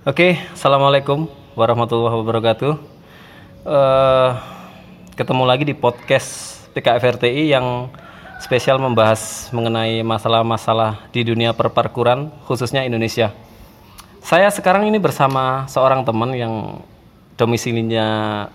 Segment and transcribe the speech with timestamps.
[0.00, 2.72] Oke, assalamualaikum warahmatullahi wabarakatuh.
[3.68, 4.30] Eh,
[5.12, 7.92] ketemu lagi di podcast PKFRTI yang
[8.40, 13.36] spesial membahas mengenai masalah-masalah di dunia perparkuran, khususnya Indonesia.
[14.24, 16.80] Saya sekarang ini bersama seorang teman yang
[17.36, 18.48] domisilinya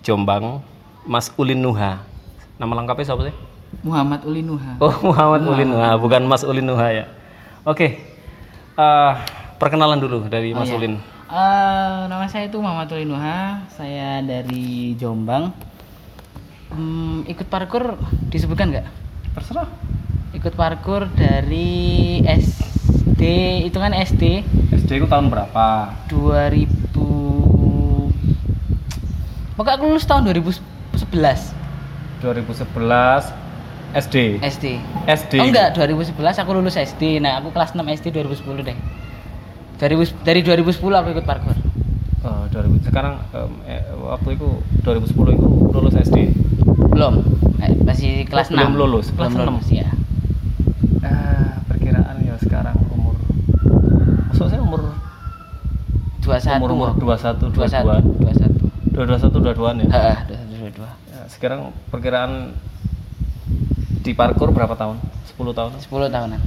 [0.00, 0.64] Jombang,
[1.04, 2.08] Mas Ulin Nuha.
[2.56, 3.36] Nama lengkapnya siapa sih?
[3.84, 4.80] Muhammad Ulinuha.
[4.80, 7.04] Oh, Muhammad Ulin Nuha, bukan Mas Ulin Nuha ya.
[7.68, 8.00] Oke,
[8.80, 9.12] eh,
[9.56, 11.00] perkenalan dulu dari Mas Ulin.
[11.26, 13.66] Eh, nama saya itu Muhammad Ulinuha.
[13.72, 15.50] Saya dari Jombang.
[16.70, 17.98] Hmm, ikut parkur
[18.30, 18.86] disebutkan nggak?
[19.34, 19.68] Terserah.
[20.36, 23.22] Ikut parkur dari SD,
[23.64, 24.44] itu kan SD
[24.86, 25.90] SD itu tahun berapa?
[26.06, 26.70] 2000
[29.58, 31.10] Pokoknya aku lulus tahun 2011
[32.22, 33.34] 2011
[33.96, 34.16] SD.
[34.44, 34.78] SD.
[35.08, 35.32] SD.
[35.40, 37.18] Oh enggak, 2011 aku lulus SD.
[37.18, 38.76] Nah, aku kelas 6 SD 2010 deh.
[39.76, 41.56] Dari dari 2010 aku ikut parkur.
[42.24, 42.80] Oh, 2000.
[42.82, 44.48] Sekarang em, eh, waktu itu
[44.82, 46.32] 2010 itu lulus SD.
[46.90, 47.20] Belum.
[47.60, 48.72] Eh, masih kelas Oh, 6.
[48.72, 49.52] belum lulus, kelas Belum 6.
[49.52, 49.88] lulus ya.
[51.02, 53.14] Ah, perkiraan ya sekarang umur
[54.26, 54.80] Maksud saya umur
[56.20, 56.58] 21.
[56.58, 58.96] umur umur 21 21 22 21.
[58.96, 59.86] 21 22-an ya.
[59.86, 60.88] Heeh, 21 22.
[61.06, 62.56] Ya, Sekarang perkiraan
[64.00, 64.96] di parkur berapa tahun?
[65.28, 65.70] 10 tahun.
[65.78, 66.40] 10 tahunan.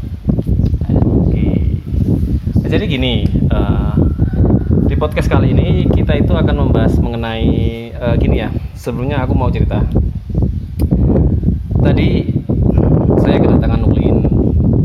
[2.70, 3.94] Jadi gini, eh,
[4.86, 7.50] di podcast kali ini kita itu akan membahas mengenai
[7.90, 8.54] eh, gini ya.
[8.78, 9.82] Sebelumnya aku mau cerita.
[11.82, 12.30] Tadi
[13.26, 14.22] saya kedatangan Ulin,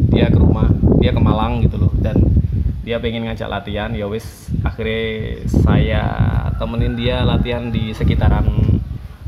[0.09, 2.25] dia ke rumah, dia ke Malang gitu loh, dan
[2.89, 3.93] dia pengen ngajak latihan.
[3.93, 6.03] Ya wis, akhirnya saya
[6.57, 8.49] temenin dia latihan di sekitaran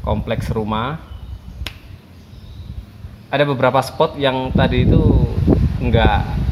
[0.00, 0.96] kompleks rumah.
[3.28, 5.28] Ada beberapa spot yang tadi itu
[5.84, 6.45] nggak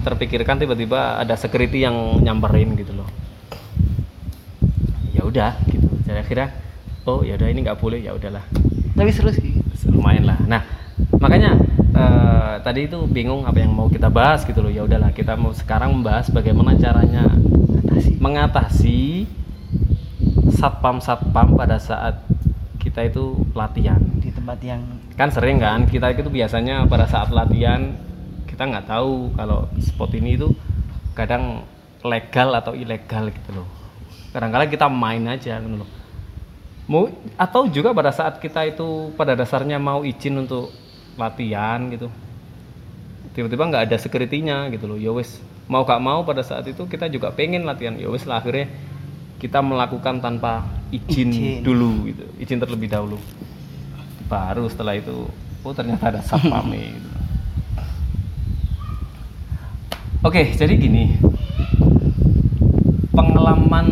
[0.00, 3.08] terpikirkan tiba-tiba ada security yang nyamperin gitu loh.
[5.12, 5.88] Ya udah gitu.
[6.08, 6.48] Jadi akhirnya
[7.04, 8.44] oh ya udah ini nggak boleh ya udahlah.
[8.96, 9.56] Tapi seru sih.
[9.90, 10.38] lumayan lah.
[10.44, 10.62] Nah
[11.18, 11.56] makanya
[11.96, 14.72] eh, tadi itu bingung apa yang mau kita bahas gitu loh.
[14.72, 17.28] Ya udahlah kita mau sekarang membahas bagaimana caranya
[18.20, 19.26] mengatasi.
[20.60, 22.20] satpam satpam pada saat
[22.76, 23.96] kita itu latihan.
[24.20, 24.84] Di tempat yang
[25.16, 27.96] kan sering kan kita itu biasanya pada saat latihan
[28.60, 30.52] kita nggak tahu kalau spot ini itu
[31.16, 31.64] kadang
[32.04, 33.64] legal atau ilegal gitu loh.
[34.36, 35.88] Kadang-kadang kita main aja gitu loh.
[36.84, 37.08] Mau
[37.40, 40.68] atau juga pada saat kita itu pada dasarnya mau izin untuk
[41.16, 42.12] latihan gitu
[43.32, 45.00] tiba-tiba nggak ada security-nya gitu loh.
[45.00, 47.96] Ya wes mau gak mau pada saat itu kita juga pengen latihan.
[47.96, 48.68] Ya wes lah akhirnya
[49.40, 51.64] kita melakukan tanpa izin, Izin.
[51.64, 53.16] dulu gitu izin terlebih dahulu.
[54.28, 55.32] Baru setelah itu
[55.64, 57.09] oh ternyata ada satpamnya gitu.
[60.20, 61.16] Oke, jadi gini.
[63.16, 63.88] Pengalaman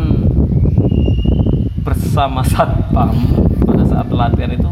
[1.81, 3.17] bersama satpam
[3.65, 4.69] pada saat latihan itu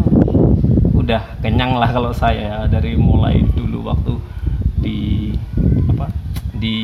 [0.94, 2.70] udah kenyang lah kalau saya ya.
[2.70, 4.14] dari mulai dulu waktu
[4.78, 4.98] di
[5.94, 6.14] apa
[6.54, 6.78] di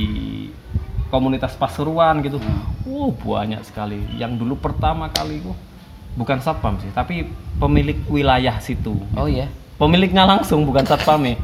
[1.13, 2.41] komunitas Pasuruan gitu.
[2.89, 4.01] Wow, banyak sekali.
[4.17, 5.53] Yang dulu pertama kali itu
[6.17, 9.50] bukan satpam sih, tapi pemilik wilayah situ Oh iya.
[9.81, 11.38] pemiliknya langsung bukan satpamnya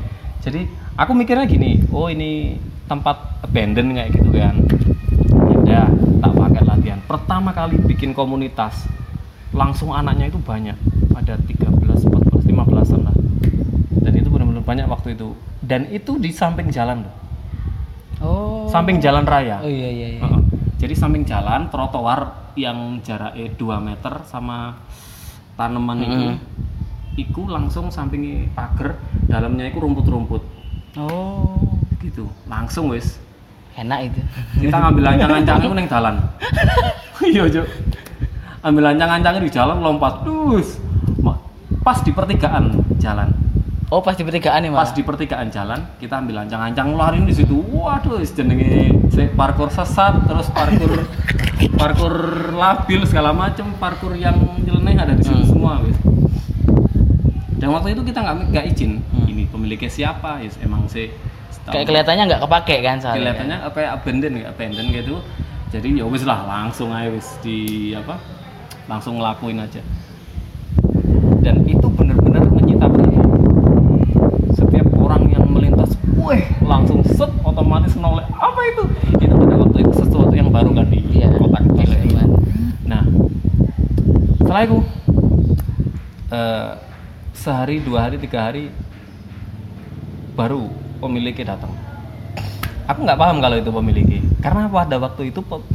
[0.45, 4.55] jadi aku mikirnya gini oh ini tempat abandon kayak gitu kan.
[5.63, 5.85] Ya
[6.19, 7.00] tak pakai latihan.
[7.05, 8.89] Pertama kali bikin komunitas
[9.53, 10.75] langsung anaknya itu banyak.
[11.13, 13.16] Ada 13 14 15an lah.
[14.01, 15.38] Dan itu benar-benar banyak waktu itu.
[15.61, 17.16] Dan itu di samping jalan loh.
[18.19, 18.67] Oh.
[18.67, 19.63] samping jalan raya.
[19.63, 20.27] Oh iya iya iya.
[20.75, 24.75] Jadi samping jalan trotoar yang jaraknya 2 meter sama
[25.56, 26.27] tanaman itu
[27.19, 30.44] iku langsung samping pagar dalamnya itu rumput-rumput.
[31.00, 31.78] Oh.
[31.99, 32.27] Gitu.
[32.45, 33.19] Langsung wis.
[33.75, 34.19] Enak itu.
[34.59, 36.15] kita ngambil ancang-ancang itu neng jalan
[37.31, 37.63] iya jo
[38.59, 40.27] ambil ancang-ancangnya di jalan lompat.
[40.27, 40.75] Dus.
[41.23, 41.39] Ma-
[41.79, 43.31] pas di pertigaan jalan.
[43.89, 47.55] Oh, pas di pertigaan ya, pas di pertigaan jalan kita ambil ancang-ancang lari di situ.
[47.71, 48.91] Waduh jenenge
[49.33, 51.07] parkour sesat terus parkour
[51.79, 52.13] parkour
[52.53, 55.47] labil segala macem parkour yang nyeleneh ada di situ Hmm.
[55.47, 55.95] semua wis.
[57.56, 59.00] Dan waktu itu kita nggak nggak izin.
[59.07, 59.24] Hmm.
[59.25, 60.44] ini pemiliknya siapa?
[60.44, 61.12] Ya emang sih
[61.69, 63.18] Kayak kelihatannya nggak kepake kan soalnya.
[63.21, 65.16] kelihatannya apa ya abandon ya abandon gitu
[65.69, 67.57] jadi ya wis lah langsung aja wis di
[67.94, 68.18] apa
[68.86, 69.81] langsung ngelakuin aja
[71.39, 73.27] dan itu benar-benar menyita perhatian
[74.51, 78.83] setiap orang yang melintas wih langsung set otomatis noleh apa itu
[79.19, 81.30] itu pada waktu itu sesuatu yang baru kan di Iya.
[81.31, 82.12] kota kecil Baru ini.
[82.12, 82.30] banget.
[82.83, 83.04] nah
[84.38, 84.77] setelah itu
[86.30, 86.69] eh,
[87.31, 88.74] sehari dua hari tiga hari
[90.33, 90.65] baru
[91.00, 91.72] pemiliknya datang
[92.86, 95.68] aku nggak paham kalau itu pemiliknya karena pada waktu itu pe-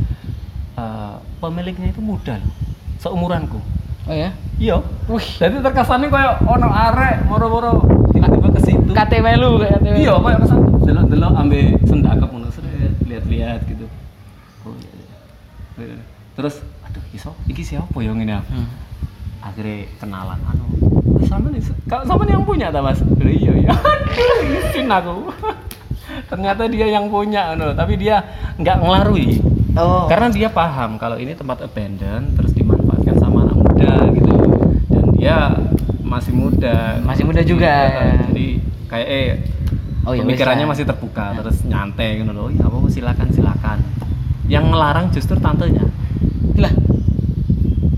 [0.76, 2.52] eh, pemiliknya itu muda loh
[2.98, 3.60] seumuranku
[4.04, 4.36] Oh ya.
[4.60, 4.76] iya
[5.08, 5.24] Wih.
[5.40, 9.86] jadi terkesannya kayak ono arek moro-moro tiba-tiba ke situ KT melu kayak KT.
[9.96, 12.48] iya kayak kesan delok-delok ambil sendakep ngono
[13.08, 13.86] lihat-lihat gitu
[14.68, 15.96] oh iya, iya.
[16.36, 18.36] terus aduh iso iki siapa yang ini?
[18.36, 18.68] Hmm.
[19.44, 20.40] Akhirnya kenalan.
[20.48, 20.66] Anu
[21.28, 23.00] sama nih kalau sama yang punya tak mas?
[23.20, 23.72] Iya iya.
[23.92, 25.28] Aduh izin aku.
[26.30, 27.76] Ternyata dia yang punya anu.
[27.76, 28.24] Tapi dia
[28.56, 29.28] nggak ngelarui.
[29.74, 30.06] Oh.
[30.06, 34.32] karena dia paham kalau ini tempat abandon terus dimanfaatkan sama anak muda gitu.
[34.86, 35.50] Dan dia
[36.06, 37.02] masih muda.
[37.02, 38.14] Masih muda juga, Iya, ya.
[38.30, 38.46] jadi
[38.86, 39.28] kayak eh
[40.04, 42.30] Oh, ya pemikirannya masih terbuka terus nyantai gitu.
[42.30, 43.78] Loh ya apa silakan silakan.
[44.46, 45.84] Yang ngelarang justru tantenya.
[46.54, 46.70] Lah.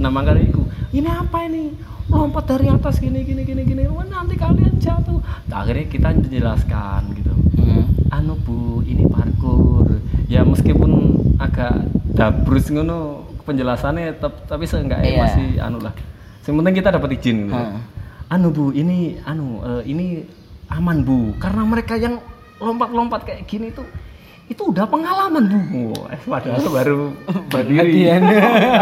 [0.07, 0.56] makanya itu
[0.91, 1.75] ini apa ini
[2.07, 7.03] lompat dari atas gini gini gini gini Wah, nanti kalian jatuh Nah, akhirnya kita menjelaskan
[7.15, 7.83] gitu Hmm.
[8.11, 9.89] anu bu ini parkur
[10.27, 10.93] ya meskipun
[11.37, 11.73] agak
[12.09, 15.21] dabrus ngono penjelasannya tep- tapi seenggaknya Iya.
[15.21, 15.95] masih anu lah
[16.43, 17.57] yang penting kita dapat izin gitu.
[17.57, 17.81] Hmm.
[18.29, 20.23] anu bu ini anu eh, ini
[20.69, 22.21] aman bu karena mereka yang
[22.57, 23.87] lompat-lompat kayak gini tuh
[24.47, 27.01] itu udah pengalaman bu Wah, padahal baru
[27.53, 28.03] berdiri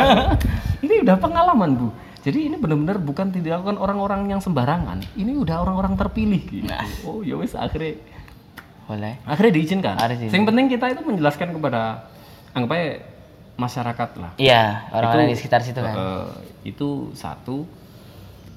[0.85, 1.89] ini udah pengalaman bu
[2.25, 6.85] jadi ini benar-benar bukan dilakukan orang-orang yang sembarangan ini udah orang-orang terpilih gitu Nah.
[7.05, 8.01] oh ya wes akhirnya
[8.85, 9.17] Boleh.
[9.25, 9.97] akhirnya diizinkan.
[10.37, 12.05] Yang penting kita itu menjelaskan kepada
[12.53, 12.89] anggap aja
[13.57, 14.31] masyarakat lah.
[14.37, 15.97] Iya, orang-orang di sekitar situ kan.
[15.97, 16.27] eh,
[16.69, 17.65] itu satu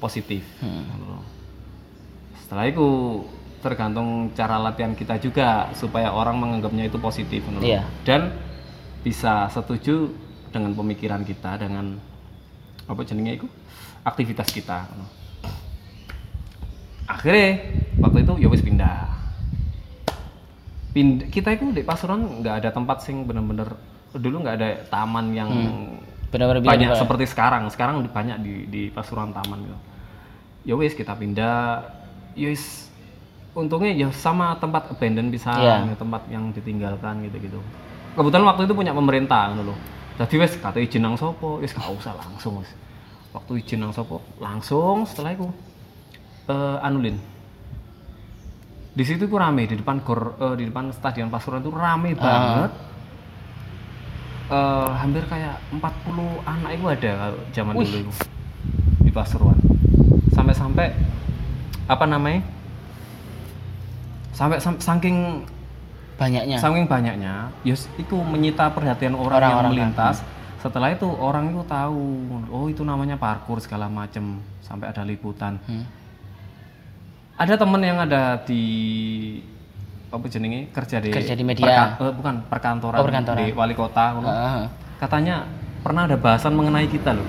[0.03, 0.43] positif.
[0.59, 0.83] Hmm.
[2.43, 2.87] Setelah itu
[3.67, 7.43] tergantung cara latihan kita juga supaya orang menganggapnya itu positif.
[7.43, 7.83] menurut Iya.
[8.07, 8.31] Dan
[9.03, 10.15] bisa setuju
[10.55, 11.99] dengan pemikiran kita dengan
[12.87, 13.47] apa jenenge itu?
[14.07, 14.87] Aktivitas kita.
[17.03, 17.59] Akhirnya
[17.99, 19.11] waktu itu ya wis pindah.
[20.95, 23.75] Pindah kita itu di Pasuruan nggak ada tempat sing bener-bener
[24.15, 25.51] dulu nggak ada taman yang
[26.27, 27.63] Benar-benar banyak bilang, seperti sekarang.
[27.67, 29.77] Sekarang banyak di di Pasuruan taman gitu.
[30.67, 31.83] Ya wis kita pindah.
[32.35, 32.87] Ya wis
[33.57, 35.89] untungnya ya sama tempat abandon bisa Iya.
[35.89, 37.59] ya, tempat yang ditinggalkan gitu gitu
[38.13, 39.77] kebetulan waktu itu punya pemerintah gitu loh
[40.17, 41.61] jadi wis kata izin nang sopo?
[41.61, 42.73] Wis gak usah langsung wis.
[43.37, 44.25] Waktu izin nang sopo?
[44.41, 45.45] Langsung setelah itu
[46.49, 47.17] eh, anulin
[48.97, 52.73] di situ tuh rame di depan gor eh, di depan stadion Pasuruan itu rame banget.
[54.49, 57.85] Eh, hampir kayak 40 anak itu ada kalau zaman Wih.
[57.85, 58.13] dulu itu
[59.05, 59.59] di Pasuruan.
[60.33, 60.97] Sampai-sampai
[61.85, 62.41] apa namanya
[64.37, 65.41] sampai sam- saking
[66.15, 66.57] banyaknya.
[66.57, 70.21] saking banyaknya yes itu menyita perhatian orang, yang Orang-orang, melintas
[70.59, 72.01] setelah itu orang itu tahu
[72.47, 75.85] oh itu namanya parkur segala macem sampai ada liputan Hmm.
[77.35, 78.63] ada temen yang ada di
[80.07, 81.65] apa jenenge kerja di Kerja di media.
[81.67, 83.37] perka- eh, bukan perkantoran, Oh, perkantoran.
[83.37, 84.25] di wali kota ngono.
[84.25, 84.65] Ah,
[84.97, 85.45] katanya
[85.79, 87.27] pernah ada bahasan mengenai kita loh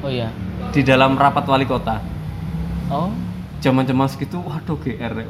[0.00, 0.28] oh iya.
[0.70, 1.98] di dalam rapat wali kota
[2.88, 3.10] Oh.
[3.58, 5.26] Zaman-zaman segitu waduh GR ya.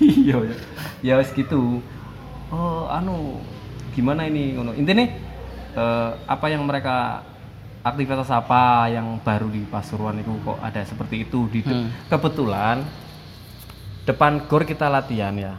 [0.00, 0.56] iya ya.
[1.02, 1.78] Ya wis gitu.
[2.48, 3.38] Oh anu
[3.92, 4.72] gimana ini ngono.
[4.72, 5.06] Intinya
[5.72, 7.22] eh, apa yang mereka
[7.82, 11.46] aktivitas apa yang baru di Pasuruan itu kok ada seperti itu?
[11.48, 11.88] Di de- Hmm.
[12.08, 12.82] kebetulan
[14.02, 15.54] depan gor kita latihan ya.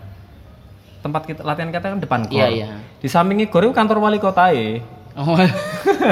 [1.00, 2.38] Tempat kita latihan kita kan depan gor.
[2.38, 2.67] Iya, iya.
[2.95, 4.79] di sampingnya gor itu kantor wali kota ya
[5.13, 5.38] Oh.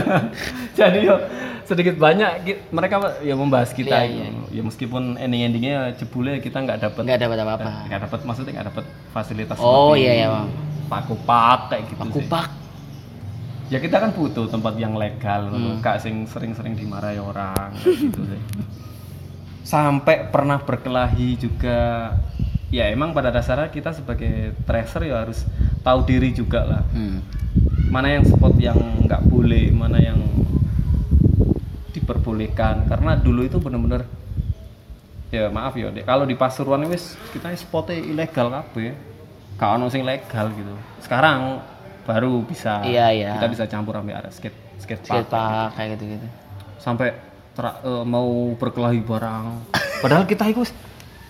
[0.78, 1.16] jadi yo
[1.64, 4.46] sedikit banyak mereka ya membahas kita Iya, gitu.
[4.52, 7.70] ya meskipun ending endingnya jebule kita nggak dapat Enggak dapat apa-apa.
[7.88, 10.50] nggak dapat maksudnya nggak dapat fasilitas Oh, iya, iya, Bang.
[10.86, 12.28] paku-pak kayak gitu Aku sih.
[12.28, 12.48] pak.
[13.68, 15.80] ya kita kan butuh tempat yang legal Hmm.
[15.80, 18.42] gak sing sering-sering dimarahi orang gitu sih
[19.64, 22.12] sampai pernah berkelahi juga
[22.72, 25.44] ya emang pada dasarnya kita sebagai tracer ya harus
[25.82, 26.84] tahu diri juga lah.
[26.92, 27.20] Hmm.
[27.92, 30.16] mana yang spot yang nggak boleh mana yang
[31.92, 32.88] diperbolehkan.
[32.88, 34.08] Karena dulu itu bener-bener
[35.28, 38.96] ya maaf ya Dek, kalau di Pasuruan wis kita spotnya ilegal kabeh.
[39.56, 40.74] Gak ono sing legal gitu.
[41.00, 41.62] Sekarang
[42.02, 43.32] baru bisa Iya, iya.
[43.38, 46.28] kita bisa campur sampai ada skate skate Skate park park kayak gitu-gitu.
[46.82, 47.14] sampai
[47.54, 48.26] tra- eh, mau
[48.58, 49.46] berkelahi barang.
[50.02, 50.66] Padahal kita itu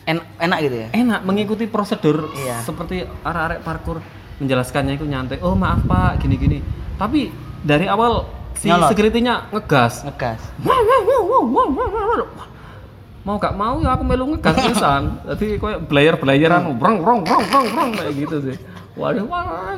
[0.04, 0.88] En- enak gitu ya?
[0.92, 2.62] enak mengikuti prosedur Iya.
[2.62, 3.98] seperti arek-arek parkur.
[4.38, 6.58] Menjelaskannya itu nyantai oh maaf pak gini gini
[6.98, 7.30] tapi
[7.62, 8.90] dari awal si Nyolot.
[8.90, 10.02] security-nya ngegas.
[10.04, 10.42] Ngegas.
[13.22, 15.22] mau gak mau ya aku melu ngegas pisan.
[15.28, 18.58] Jadi kayak belayer belayeran brong brong brong brong brong kayak gitu sih.
[18.94, 19.78] Waduh wah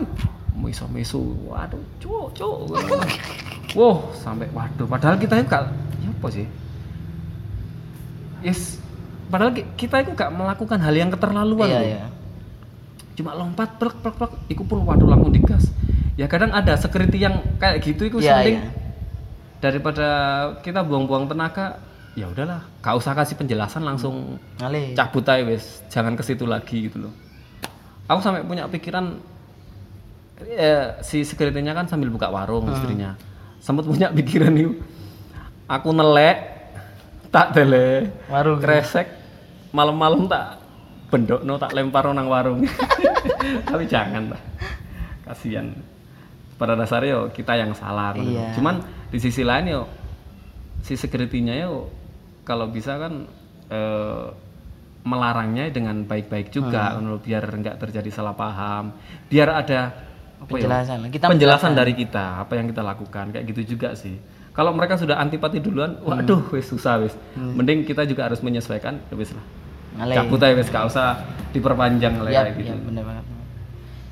[0.56, 2.72] miso miso waduh cuk cuk.
[3.76, 5.68] Wow sampai waduh padahal kita gak
[6.00, 6.48] ya apa sih?
[8.40, 8.80] Yes
[9.34, 12.06] padahal ki- kita itu gak melakukan hal yang keterlaluan Iya, loh iya.
[13.14, 15.74] cuma lompat plek plek plek iku pun waduh langsung digas
[16.14, 18.70] ya kadang ada security yang kayak gitu itu Iya, penting iya.
[19.60, 20.08] daripada
[20.60, 21.82] kita buang-buang tenaga
[22.14, 24.94] ya udahlah gak usah kasih penjelasan langsung Ngalih.
[24.94, 27.14] cabut aja wes jangan ke situ lagi gitu loh
[28.06, 29.18] aku sampai punya pikiran
[30.44, 32.76] eh, si security-nya kan sambil buka warung Hmm.
[32.76, 33.10] istrinya
[33.58, 34.78] sempat punya pikiran itu
[35.66, 36.38] aku nelek
[37.30, 38.60] tak tele Warung.
[38.60, 39.08] kresek
[39.74, 40.62] malam-malam tak
[41.10, 42.62] bendok no tak lempar nang warung.
[43.70, 44.42] Tapi jangan lah
[45.26, 45.68] kasihan.
[46.54, 48.14] Pada dasarnya yo kita yang salah.
[48.16, 48.54] Iya.
[48.56, 49.84] cuman di sisi lain yo
[50.82, 51.90] si security-nya yo
[52.46, 53.26] kalau bisa kan
[53.70, 54.26] eh,
[55.04, 57.20] melarangnya dengan baik-baik juga Hmm.
[57.20, 58.96] biar nggak terjadi salah paham.
[59.28, 59.92] Biar ada
[60.40, 60.98] apa ya, Penjelasan.
[61.12, 63.32] Kita penjelasan dari kita apa yang kita lakukan.
[63.32, 64.16] Kayak gitu juga sih.
[64.54, 67.14] Kalau mereka sudah antipati duluan waduh wes susah wes.
[67.36, 69.44] Mending kita juga harus menyesuaikan ya wes lah
[69.94, 70.16] Ngalih.
[70.18, 71.08] cabut aja wes gak usah
[71.50, 73.26] diperpanjang lah Iya, kayak gitu iya, bener banget.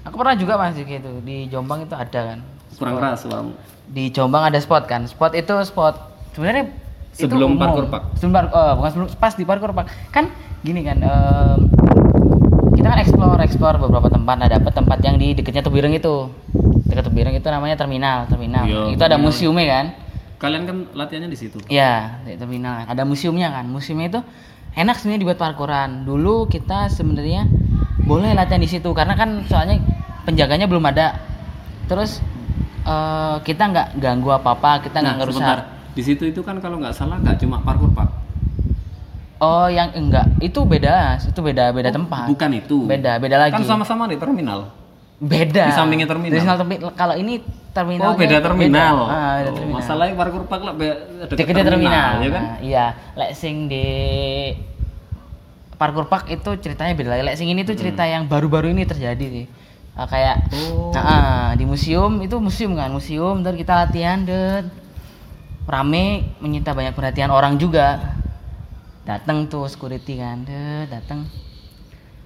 [0.04, 2.40] Aku pernah juga mas gitu di Jombang itu ada kan.
[2.74, 3.54] kurang keras Bang.
[3.88, 5.06] Di Jombang ada spot kan.
[5.06, 5.96] Spot itu spot
[6.32, 6.74] sebenarnya
[7.12, 7.60] Sebelum umum.
[7.60, 8.04] parkour park.
[8.16, 9.88] Sebelum par- oh, bukan sebelum pas di parkour park.
[10.10, 10.98] Kan gini kan.
[10.98, 11.60] em,
[12.72, 14.36] kita kan explore explore beberapa tempat.
[14.38, 16.32] Nah dapet tempat yang di dekatnya Tebireng itu.
[16.84, 18.64] Dekat Tebireng itu namanya terminal terminal.
[18.64, 19.86] Iya, itu ada museumnya kan.
[20.40, 22.82] kalian kan latihannya di situ Iya, di terminal.
[22.84, 23.68] Ada museumnya kan.
[23.68, 24.20] Museumnya itu
[24.74, 26.04] enak sebenarnya dibuat parkuran.
[26.04, 27.46] Dulu kita sebenarnya
[28.02, 29.80] boleh latihan di situ karena kan soalnya
[30.22, 31.18] penjaganya belum ada.
[31.86, 32.20] Terus
[32.82, 35.38] eh, kita nggak ganggu apa-apa, kita nggak nah ngerusak.
[35.38, 35.60] sebentar
[35.92, 38.08] di situ itu kan kalau nggak salah nggak cuma parkour pak
[39.42, 42.30] Oh, yang enggak, itu beda, itu beda beda tempat.
[42.30, 43.58] bukan itu Beda, beda lagi.
[43.58, 44.70] kan sama-sama di terminal
[45.22, 45.66] beda.
[45.70, 46.34] Di sampingnya terminal.
[46.34, 47.34] Terminal termi- kalau ini
[47.72, 48.04] terminal.
[48.04, 49.76] oh beda terminal Ah, beda Oh, terminal.
[49.78, 52.12] masalahnya parkour park lah deket Deketnya terminal.
[52.20, 52.86] ya kan Nah, iya,
[53.16, 53.86] lek sing di
[55.74, 57.24] parkour park itu ceritanya beda lagi.
[57.24, 59.46] Lek sing ini tuh cerita yang baru-baru ini terjadi sih.
[59.94, 60.92] Ah, kayak Oh.
[60.92, 64.68] Nah, ah, di museum itu museum kan, museum dan kita latihan dan
[65.64, 66.06] rame
[66.40, 68.18] menyita banyak perhatian orang juga.
[69.02, 70.44] Datang tuh security kan,
[70.88, 71.26] datang.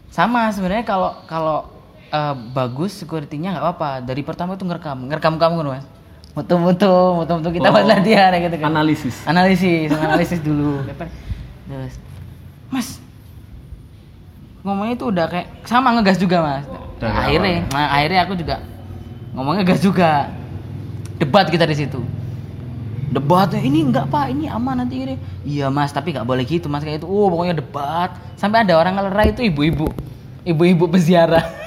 [0.10, 1.75] Sama sebenarnya kalau kalau
[2.16, 3.90] eh, bagus security-nya nggak apa-apa.
[4.02, 5.86] Dari pertama itu ngerekam, ngerekam kamu kan, Mas.
[6.32, 7.92] Mutu-mutu, mutu-mutu kita buat Oh.
[7.92, 8.68] latihan gitu kan.
[8.72, 9.16] Analisis.
[9.24, 10.84] Analisis analisis dulu.
[11.66, 11.96] Terus
[12.68, 13.00] mas
[14.60, 16.66] ngomongnya itu udah kayak sama ngegas juga mas.
[16.98, 18.56] Dari Nah, akhirnya nah, akhirnya aku juga
[19.32, 20.28] ngomongnya gas juga.
[21.16, 22.04] Debat kita di situ.
[23.08, 25.16] Debatnya ini enggak pak ini aman nanti ini.
[25.48, 28.12] Iya mas tapi nggak boleh gitu mas kayak itu oh pokoknya debat.
[28.36, 29.88] Sampai ada orang ngelerai itu ibu-ibu.
[30.44, 31.48] Ibu-ibu peziarah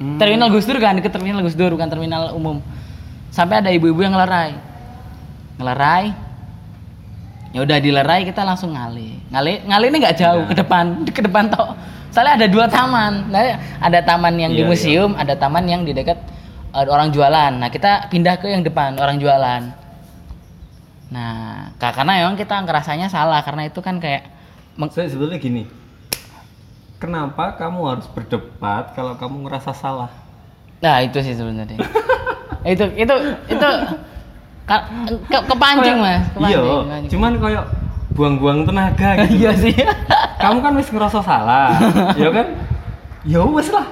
[0.00, 0.16] Hmm.
[0.16, 2.64] terminal Gus Dur kan deket terminal Gus Dur bukan terminal umum.
[3.28, 4.56] Sampai ada ibu-ibu yang ngelerai.
[5.60, 6.04] Ngelerai?
[7.52, 11.52] Ya udah dilerai kita langsung ngalih ngalih ngalih ini nggak jauh ke depan ke depan
[11.52, 11.76] tok.
[12.10, 13.28] Soalnya ada dua taman.
[13.28, 16.16] Nah, ada taman yang di Iya, museum ada taman yang di dekat
[16.72, 17.52] eh, orang jualan.
[17.60, 19.62] Nah kita pindah ke yang depan orang jualan.
[21.10, 21.34] Nah
[21.76, 24.30] ka- karena memang kita ngerasanya salah karena itu kan kayak
[24.94, 25.66] saya sebetulnya gini
[27.00, 30.12] kenapa kamu harus berdebat kalau kamu ngerasa salah?
[30.78, 31.80] Nah itu sih sebenarnya.
[32.62, 33.14] Itu itu
[33.48, 33.68] itu
[34.62, 34.84] ka-
[35.24, 37.08] ke- kepancing mas iya kepancing, kepancing.
[37.08, 37.64] cuman kayak
[38.12, 39.32] buang-buang tenaga gitu.
[39.38, 39.72] Iya sih.
[40.36, 41.72] Kamu kan wis ngerasa salah
[42.14, 42.46] ya kan?
[43.24, 43.88] Ya wes lah.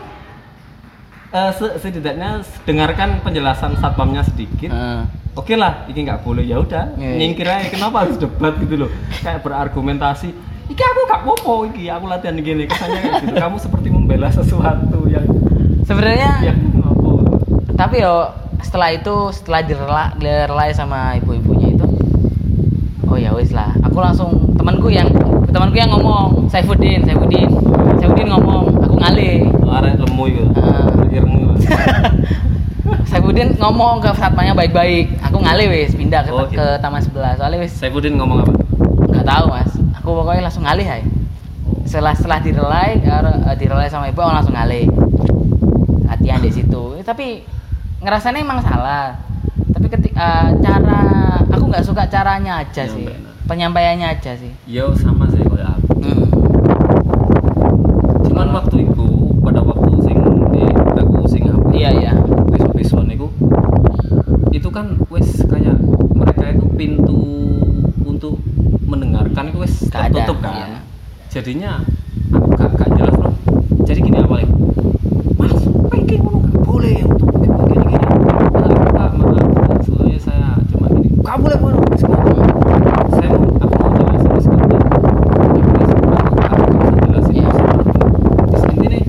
[1.29, 4.69] Eh, se- setidaknya dengarkan penjelasan satpamnya sedikit.
[4.69, 5.01] Heeh.
[5.33, 6.43] oke lah ini nggak boleh.
[6.43, 7.17] Ya udah Iya.
[7.17, 8.91] nyingkir aja kenapa harus debat gitu loh?
[9.19, 10.29] Kayak berargumentasi
[10.69, 13.35] iki aku gak popo iki aku latihan gini kesannya kayak gitu.
[13.37, 15.25] Kamu seperti membela sesuatu yang
[15.85, 16.59] sebenarnya yang
[17.79, 18.27] tapi yo
[18.59, 21.87] setelah itu setelah direla direlai sama ibu-ibunya itu
[23.07, 23.71] oh ya wis lah.
[23.87, 25.07] Aku langsung temanku yang
[25.49, 27.47] temanku yang ngomong Saifuddin Saifuddin
[28.03, 29.47] Saifuddin ngomong aku ngalih.
[29.63, 30.43] Arek lemu itu
[33.09, 35.15] Saifuddin ngomong ke satpamnya baik-baik.
[35.25, 36.59] Aku ngalih wis pindah ke, Oh, gitu.
[36.59, 37.39] ke taman sebelah.
[37.39, 38.53] Soalnya wis Saifuddin ngomong apa?
[39.15, 39.71] Nggak tahu mas
[40.09, 41.05] aku pokoknya langsung ngalih ay
[41.85, 44.89] setelah setelah direlai eh, direlai sama ibu aku langsung ngalih.
[46.09, 46.97] Latihan di situ.
[46.97, 47.45] Eh, tapi
[48.01, 49.21] ngerasanya emang salah.
[49.73, 51.01] Tapi ketika cara
[51.49, 53.05] aku nggak suka caranya aja sih.
[53.05, 53.45] Penyampaian.
[53.49, 54.53] penyampaiannya aja sih.
[54.69, 55.93] Yo sama sih kayak aku.
[56.01, 56.25] Hmm.
[58.29, 59.07] cuman waktu itu
[59.45, 60.19] pada waktu sing
[60.53, 61.69] di aku sing apa?
[61.73, 62.13] Iya iya.
[62.53, 63.29] Besok-besok niku
[64.53, 65.77] itu kan wes kayak
[66.13, 67.21] mereka itu pintu
[68.05, 68.37] untuk
[68.89, 70.81] mendengarkan itu wes Gak ada, tertutup kan iya.
[71.39, 71.79] Jadinya
[72.35, 73.31] aku gak, gak jelas loh
[73.87, 74.51] jadi gini awalnya
[75.39, 75.55] mas
[75.87, 77.47] pengen ngono gak boleh untuk gini.
[77.79, 77.95] Gini
[78.59, 79.87] maaf pak maaf
[80.19, 81.15] saya cuma gini.
[81.23, 82.27] Gak boleh ngono saya mau
[83.55, 84.83] aku mau jelasin gak.
[87.07, 87.51] Ya Iya.
[88.51, 89.01] terus intinya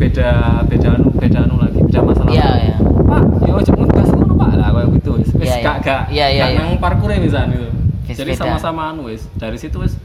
[0.00, 0.30] beda
[0.64, 2.76] beda anu beda anu lagi beda masalah iya iya.
[3.04, 3.52] Pak, ya
[5.84, 6.56] gak Iya, iya, gak iya.
[6.56, 7.68] nang parkour ya misalnya itu.
[8.08, 9.28] Kayak Jadi sama-sama anu wis.
[9.36, 10.00] Dari situ wis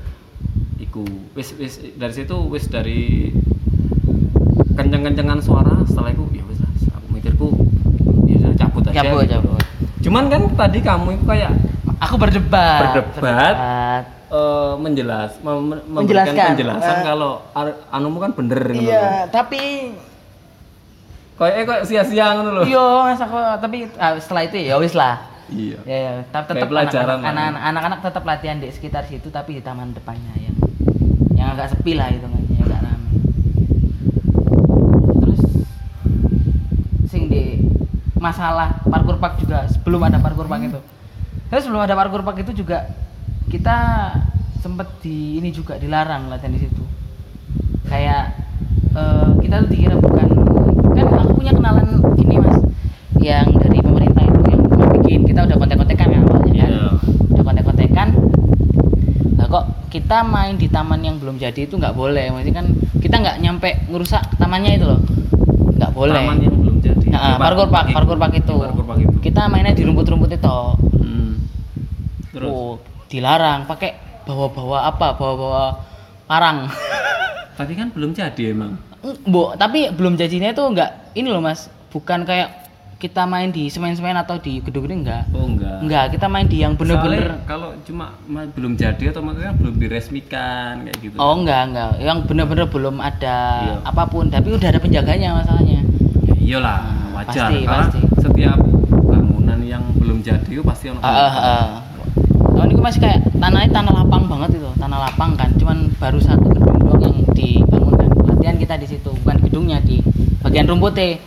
[0.90, 3.30] iku wis wis dari situ wis dari
[4.72, 7.48] kenceng-kencengan suara setelah itu ya wis lah aku mikirku
[8.26, 9.34] ya sudah cabut aja Cabut, gitu.
[9.38, 9.62] cabut.
[10.00, 11.52] cuman kan tadi kamu itu kayak
[12.00, 12.96] Aku berdebat.
[12.96, 13.56] Berdebat.
[14.32, 16.48] eh, menjelas mem- memberikan Menjelaskan.
[16.56, 17.04] penjelasan Eh.
[17.04, 17.44] kalau
[17.90, 18.88] anumu kan bener gitu.
[18.88, 19.92] Iya, tapi
[21.36, 24.92] kayak eh, kayak sia-sia ngono loh yo mas aku tapi ah, setelah itu ya wis
[24.94, 25.28] lah.
[25.50, 26.14] iya Ya, ya.
[26.30, 30.52] tapi tetap anak-anak anak-anak tetap latihan di sekitar situ tapi di taman depannya ya.
[31.40, 33.12] Yang agak sepi lah itu kan, yang agak ramai.
[35.24, 35.42] Terus
[37.08, 37.64] sing di
[38.20, 40.80] masalah parkour park juga sebelum ada parkour park itu.
[41.48, 42.92] Terus sebelum ada parkour park itu juga
[43.48, 43.78] kita
[44.60, 46.84] sempet di ini juga dilarang latihan di situ.
[47.88, 48.36] Kayak
[48.94, 50.28] eh, kita tuh dikira bukan
[50.94, 51.88] kan aku punya kenalan
[52.20, 52.60] ini mas
[53.24, 54.62] yang dari pemerintah itu yang
[55.00, 56.70] bikin kita udah kontek-kontekan kan awalnya kan Iya.
[57.34, 58.08] udah kontek-kontekan
[59.50, 62.30] kok kita main di taman yang belum jadi itu nggak boleh.
[62.30, 62.68] Maksudnya kan
[63.02, 65.02] kita nggak nyampe ngerusak tamannya itu loh.
[65.76, 66.22] Nggak boleh.
[66.22, 67.06] Taman yang belum jadi.
[67.10, 68.56] Nah, Di parkour park parkour park itu.
[68.62, 69.18] park itu.
[69.20, 70.60] Kita mainnya di rumput-rumput itu.
[71.02, 71.34] Hmm.
[72.30, 72.50] terus?
[72.54, 72.78] Oh,
[73.10, 75.18] dilarang pakai bawa-bawa apa?
[75.18, 75.64] Bawa-bawa
[76.30, 76.70] parang
[77.60, 78.78] tapi kan belum jadi emang.
[79.26, 82.69] Bu, tapi belum jadinya itu enggak ini loh Mas, bukan kayak
[83.00, 85.24] kita main di semen-semen atau di gedung-gedung enggak.
[85.32, 89.56] oh enggak Enggak, kita main di yang bener-bener kalau cuma ma- belum jadi otomatis kan
[89.56, 91.92] belum diresmikan kayak gitu Oh enggak, enggak.
[91.98, 93.76] Yang bener-bener belum ada Iya.
[93.86, 95.80] apa pun, tapi udah ada penjaganya masalahnya.
[95.80, 98.00] ya iyalah Ah, wajar pasti, karena pasti.
[98.20, 98.58] setiap
[99.02, 101.66] bangunan yang belum jadi itu pasti ono Ah, ah, ah.
[102.52, 105.48] Nah, ini masih kayak tanahnya tanah lapang banget itu, tanah lapang kan.
[105.56, 108.08] Cuman baru satu gedung doang yang dibangunkan.
[108.26, 110.04] Latihan kita di situ, bukan gedungnya di
[110.42, 111.24] bagian rumputnya.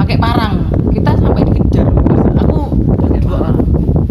[0.00, 0.54] Pakai parang.
[0.88, 1.86] Kita sampai dikejar.
[2.38, 2.58] Aku.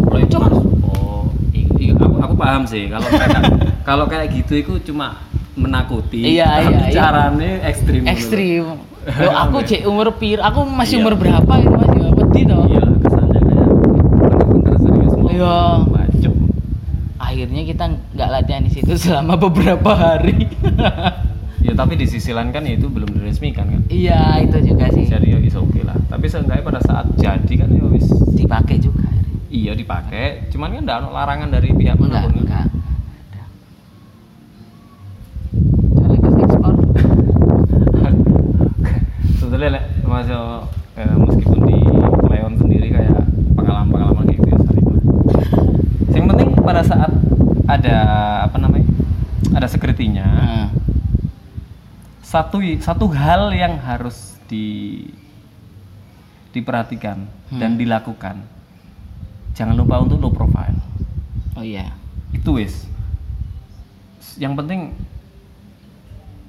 [0.00, 0.50] Kalau itu Cuma-
[0.86, 3.42] oh i- i- aku, aku paham sih kalau kayak
[3.82, 5.18] kalau kayak gitu itu cuma
[5.52, 6.94] menakuti Iya, tapi iya, iya.
[6.94, 8.08] caranya ekstrim gitu.
[8.08, 8.64] ekstrim
[9.20, 9.68] Loh, aku Iya.
[9.68, 11.02] cek umur pir aku masih Iya.
[11.02, 15.58] umur berapa itu mas ya pedih toh iya kesannya kayak bener-bener serius mau Iya.
[17.18, 17.84] akhirnya kita
[18.14, 20.46] nggak latihan di situ selama beberapa hari
[21.70, 23.82] ya tapi di sisi lain kan ya itu belum diresmikan kan?
[23.86, 25.06] Iya itu juga sih.
[25.06, 25.94] Jadi ya is oke lah.
[26.10, 29.06] Tapi seenggaknya pada saat jadi kan ya wis dipakai juga.
[29.54, 30.50] Iya dipakai.
[30.50, 32.66] Cuman kan enggak ada larangan dari pihak enggak mana pun enggak
[39.50, 41.78] sebetulnya lek masuk eh, meskipun di
[42.32, 43.18] Leon sendiri kayak
[43.58, 44.86] pengalaman-pengalaman kayak gitu ya sering
[46.14, 47.12] yang penting pada saat
[47.66, 47.96] ada
[48.46, 48.88] apa namanya
[49.52, 50.66] ada security-nya Nah,
[52.30, 55.02] satu satu hal yang harus di
[56.50, 57.78] diperhatikan dan Hmm.
[57.78, 58.36] dilakukan.
[59.54, 60.78] Jangan lupa untuk low profile.
[61.58, 61.90] Oh iya.
[62.30, 62.86] Itu wis.
[64.38, 64.80] Yang penting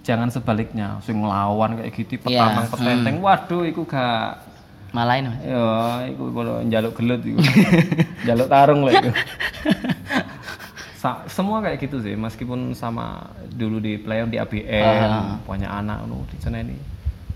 [0.01, 1.01] jangan sebaliknya.
[1.01, 3.15] Sing ngelawan kayak gitu Iya, petantang petenteng.
[3.17, 4.53] Waduh iku gak
[4.91, 5.65] malain mas ya
[6.11, 7.39] iku kalau njaluk gelut iku.
[8.25, 9.09] Njaluk tarung lah itu
[11.01, 15.41] Sa- semua kayak gitu sih meskipun sama dulu di playon di ABM Ah.
[15.41, 16.77] punya anak lu di sana ini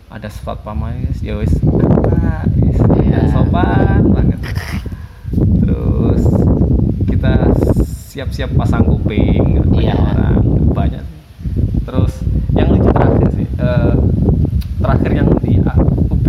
[0.07, 3.09] ada sifat pamais ya wis wis Iya.
[3.09, 4.37] ya, sopan banget
[5.57, 6.21] terus
[7.07, 7.49] kita
[8.05, 9.97] siap-siap pasang kuping banyak Iya.
[9.97, 10.37] orang
[10.69, 11.05] banyak
[11.83, 12.13] terus
[12.51, 13.93] yang lucu terakhir sih eh,
[14.77, 16.27] terakhir yang di A- UB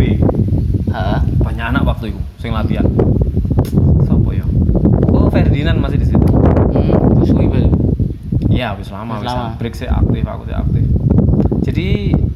[0.89, 1.19] Heeh.
[1.37, 2.89] banyak anak waktu itu sing latihan
[4.01, 4.45] siapa ya
[5.07, 6.25] oh Ferdinand masih di situ
[6.67, 7.67] hmm, suwi Bel.
[8.57, 9.53] Iya habis lama Wis habis lama.
[9.55, 10.83] break sih aktif aku sih aktif
[11.61, 11.87] jadi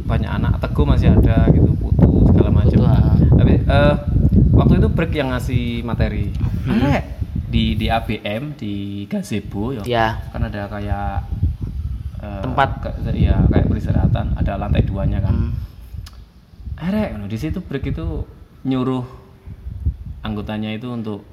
[0.06, 3.18] banyak anak teguh masih ada gitu putu segala macam ah.
[3.34, 3.96] tapi eh,
[4.52, 6.30] waktu itu break yang ngasih materi
[6.62, 6.94] Hmm.
[7.50, 8.74] Di di ABM di
[9.06, 11.26] gazebo ya ya kan ada kayak
[12.22, 12.70] eh, Tempat.
[12.80, 15.52] ke- iya kayak peristirahatan ada lantai duanya kan Hmm.
[16.78, 18.26] Arek, di situ break itu
[18.64, 19.06] nyuruh
[20.22, 21.26] anggotanya itu untuk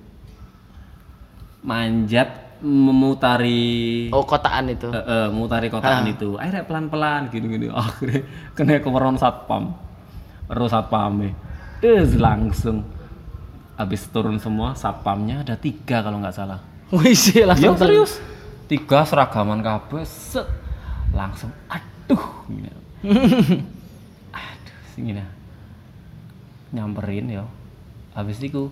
[1.61, 6.11] manjat memutari oh kotaan itu eh, eh, memutari kotaan Ah.
[6.11, 6.35] itu.
[6.35, 7.71] Akhirnya pelan-pelan gini-gini.
[7.75, 9.75] Akhirnya kena kemeron satpam.
[10.45, 11.33] Terus satpamnya.
[11.79, 12.83] Terus langsung
[13.79, 16.59] habis turun semua satpamnya ada tiga kalau nggak salah.
[16.91, 18.19] wih sih Ya langsung serius.
[18.67, 20.45] Tiga seragaman kabeh set
[21.11, 22.69] langsung aduh gini.
[24.35, 25.23] aduh sing gini.
[26.69, 27.45] Nyamperin ya.
[28.13, 28.69] Habis itu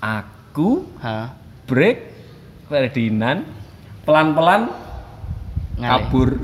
[0.00, 1.36] aku Hah.
[1.68, 2.15] break
[2.66, 3.40] Ferdinand
[4.02, 4.70] pelan-pelan
[5.76, 6.28] kabur.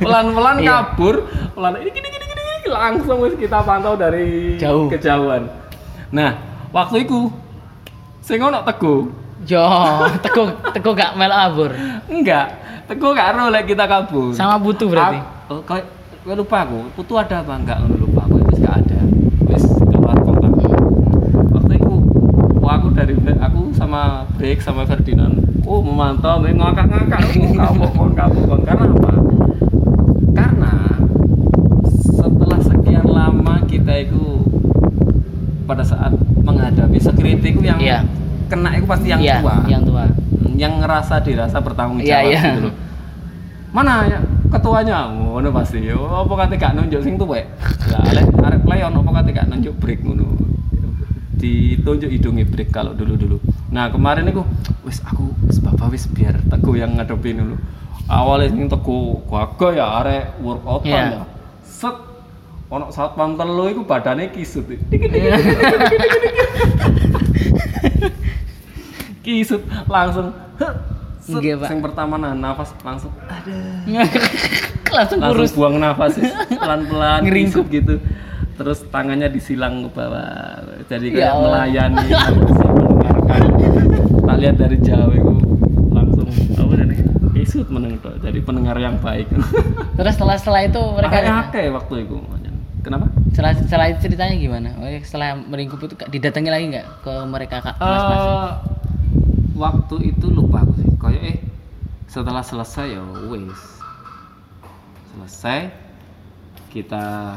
[0.00, 0.70] pelan-pelan Iya.
[0.82, 1.14] kabur,
[1.50, 4.86] pelan ini gini gini gini langsung wis kita pantau dari Jauh.
[4.88, 5.48] kejauhan.
[6.08, 6.34] nah
[6.70, 7.30] waktu itu
[8.20, 9.06] sing ono teguh
[9.42, 9.64] Yo,
[10.20, 11.70] teko teko gak melo abur.
[12.06, 12.46] enggak
[12.84, 15.16] teguh gak ero lek kita kabur Sama butuh berarti.
[15.16, 15.86] Aku- oh, kayak
[16.20, 18.98] kayak lupa aku putu ada apa enggak ngono lupa aku wis gak ada
[19.46, 20.46] wis keluar kota
[21.50, 21.94] waktu itu
[22.56, 25.34] wah aku dari aku sama break sama Ferdinand
[25.66, 27.26] oh memantau ngakak-ngakak
[27.58, 29.12] oh, kamu kon karena apa
[30.30, 30.72] karena
[32.14, 34.46] setelah sekian lama kita itu
[35.66, 36.14] pada saat
[36.46, 38.06] menghadapi security itu yang Iya.
[38.46, 40.04] kena itu pasti yang Iya, tua Yang tua.
[40.54, 42.42] yang ngerasa dirasa bertanggung Iya, jawab iya.
[42.46, 42.74] gitu loh.
[43.74, 44.18] Mana ya
[44.54, 45.10] ketuanya?
[45.10, 45.82] Ngono pasti.
[45.90, 47.46] Oh, apa kate gak nunjuk sing tuwek?
[47.90, 50.30] Lah arek arek playon apa kate gak nunjuk break ngono.
[51.42, 53.38] Ditunjuk hidungnya break kalau dulu-dulu.
[53.70, 54.42] Nah, kemarin itu
[54.82, 55.30] wis aku
[55.60, 57.56] bapak wis biar teguh yang ngadepin dulu.
[58.04, 60.98] Awalnya sing teguh gagal ya arek workout Iya.
[61.12, 61.22] ya.
[61.62, 61.94] Set
[62.66, 64.66] ono satpam telu iku badane kisut.
[64.90, 65.38] Iya.
[69.20, 70.34] kisut langsung.
[71.20, 73.12] Set, sing pertama nah nafas langsung
[74.90, 75.52] Langsung langsung kurus.
[75.54, 76.18] buang nafas
[76.50, 77.70] pelan-pelan Ngeringkup.
[77.70, 78.02] gitu
[78.56, 81.44] terus tangannya disilang ke bawah jadi Ya kayak Allah.
[81.46, 82.06] melayani
[84.30, 85.34] tak lihat dari jauh itu
[85.90, 86.98] langsung apa nih
[87.34, 88.14] kisut meneng tok.
[88.22, 89.26] jadi pendengar yang baik
[89.98, 91.18] Terus setelah setelah itu mereka
[91.50, 92.14] akeh waktu itu
[92.86, 94.68] kenapa setelah setelah itu ceritanya gimana?
[94.78, 98.22] Oh, setelah meringkup itu didatangi lagi nggak ke mereka kak mas mas?
[98.22, 98.50] Eh,
[99.58, 101.38] waktu itu lupa aku sih kayak eh
[102.06, 103.82] setelah selesai ya wes
[105.10, 105.74] selesai
[106.70, 107.34] kita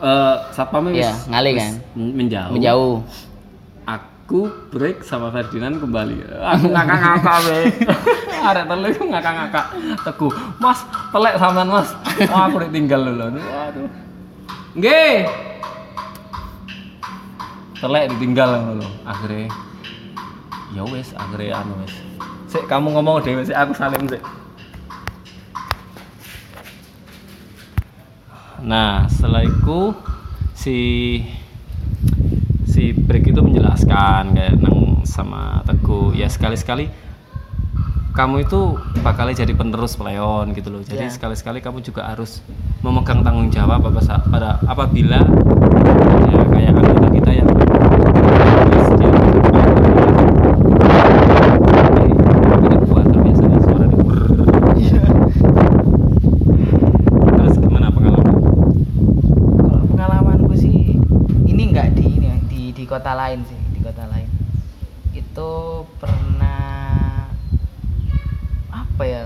[0.00, 1.72] eh satpamnya Iya, wis- ngalih kan?
[1.92, 2.96] menjauh Menjauh.
[4.26, 6.26] Aku break sama Ferdinand kembali.
[6.26, 7.58] Aku ngakak-ngakak be.
[8.50, 9.66] Arek telu iku ngakak-ngakak.
[10.02, 10.82] Teguh mas
[11.14, 11.94] telek sampean mas.
[12.34, 13.86] Oh aku ditinggal lho aduh
[14.74, 15.30] nggih.
[17.78, 18.88] Telek ditinggal lho.
[19.06, 19.46] Akhirnya
[20.74, 21.94] ya wes akhirnya anu wes
[22.50, 24.18] sik kamu ngomong dhewe sik aku salim sik.
[28.66, 29.94] Nah, setelah itu
[30.50, 30.78] si
[31.22, 31.45] si
[33.06, 36.90] break itu menjelaskan kayak nang sama Teguh ya sekali-sekali
[38.16, 40.80] kamu itu bakal jadi penerus peleon gitu loh.
[40.80, 41.12] Jadi Iya.
[41.12, 42.40] sekali-sekali kamu juga harus
[42.80, 45.20] memegang tanggung jawab apa pada apabila
[46.32, 47.48] ya kayak anggota kita yang
[48.72, 49.10] yes, dia
[52.56, 54.00] ini kuat biasanya suara ini.
[57.36, 58.32] Terus gimana pengalaman?
[59.60, 60.96] Kalau pengalamanku sih
[61.44, 62.84] ini nggak di ini ya, di di
[63.16, 64.28] kota lain sih di kota lain
[65.10, 65.50] itu
[65.96, 67.24] pernah
[68.68, 69.22] apa ya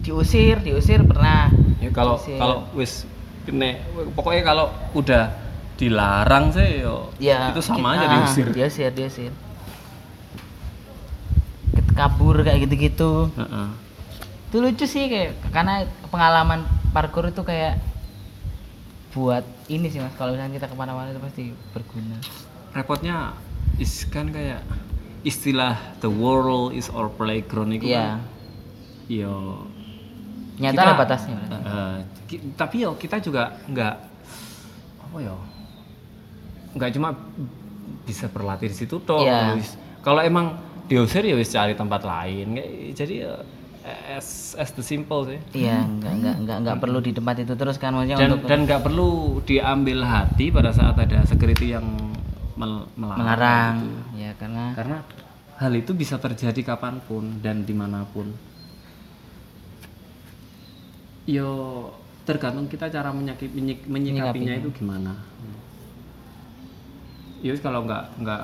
[0.00, 1.46] diusir diusir pernah
[1.78, 2.34] Ya kalau Diusir.
[2.36, 3.06] kalau wis
[3.44, 3.78] kene
[4.12, 5.30] pokoknya kalau udah
[5.74, 8.46] dilarang sih yo ya itu sama ki- aja diusir.
[8.50, 9.32] diusir diusir
[11.94, 13.68] kabur kayak gitu-gitu Heeh.
[14.44, 17.78] itu lucu sih kayak karena pengalaman parkour itu kayak
[19.10, 22.18] buat ini sih mas kalau misalnya kita ke mana-mana itu pasti berguna
[22.78, 23.34] Repotnya
[23.82, 24.62] is kan kayak
[25.26, 28.22] istilah the world is our playground itu iya.
[28.22, 28.22] kan.
[29.10, 29.66] Yo.
[30.62, 31.96] Nyata kita- batasnya eh,
[32.30, 33.94] ki- tapi yo kita juga nggak
[35.06, 35.38] apa yo
[36.74, 37.14] nggak cuma
[38.06, 39.22] bisa berlatih di situ toh.
[39.58, 39.74] Wis.
[40.02, 40.54] kalau emang
[40.86, 42.58] diusir ya wis cari tempat lain
[42.94, 43.32] jadi ya
[44.16, 45.40] as as the simple sih.
[45.56, 48.58] Iya, enggak enggak enggak enggak perlu di tempat itu terus kan maksudnya dan untuk dan
[48.68, 49.08] nggak perlu
[49.44, 51.86] diambil hati pada saat ada security yang
[52.58, 53.98] mel- melarang melarang gitu.
[54.18, 54.98] ya karena karena
[55.58, 58.30] hal itu bisa terjadi kapan pun dan di mana pun.
[61.24, 61.50] Yo
[62.22, 65.12] tergantung kita cara menyakit, menyik- menyikapinya itu gimana.
[67.40, 68.42] Ya wis kalau nggak nggak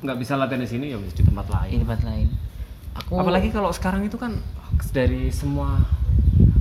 [0.00, 2.28] nggak bisa latihan di sini ya di tempat di lain tempat lain.
[2.96, 4.40] Aku apalagi kalau sekarang itu kan
[4.90, 5.80] dari semua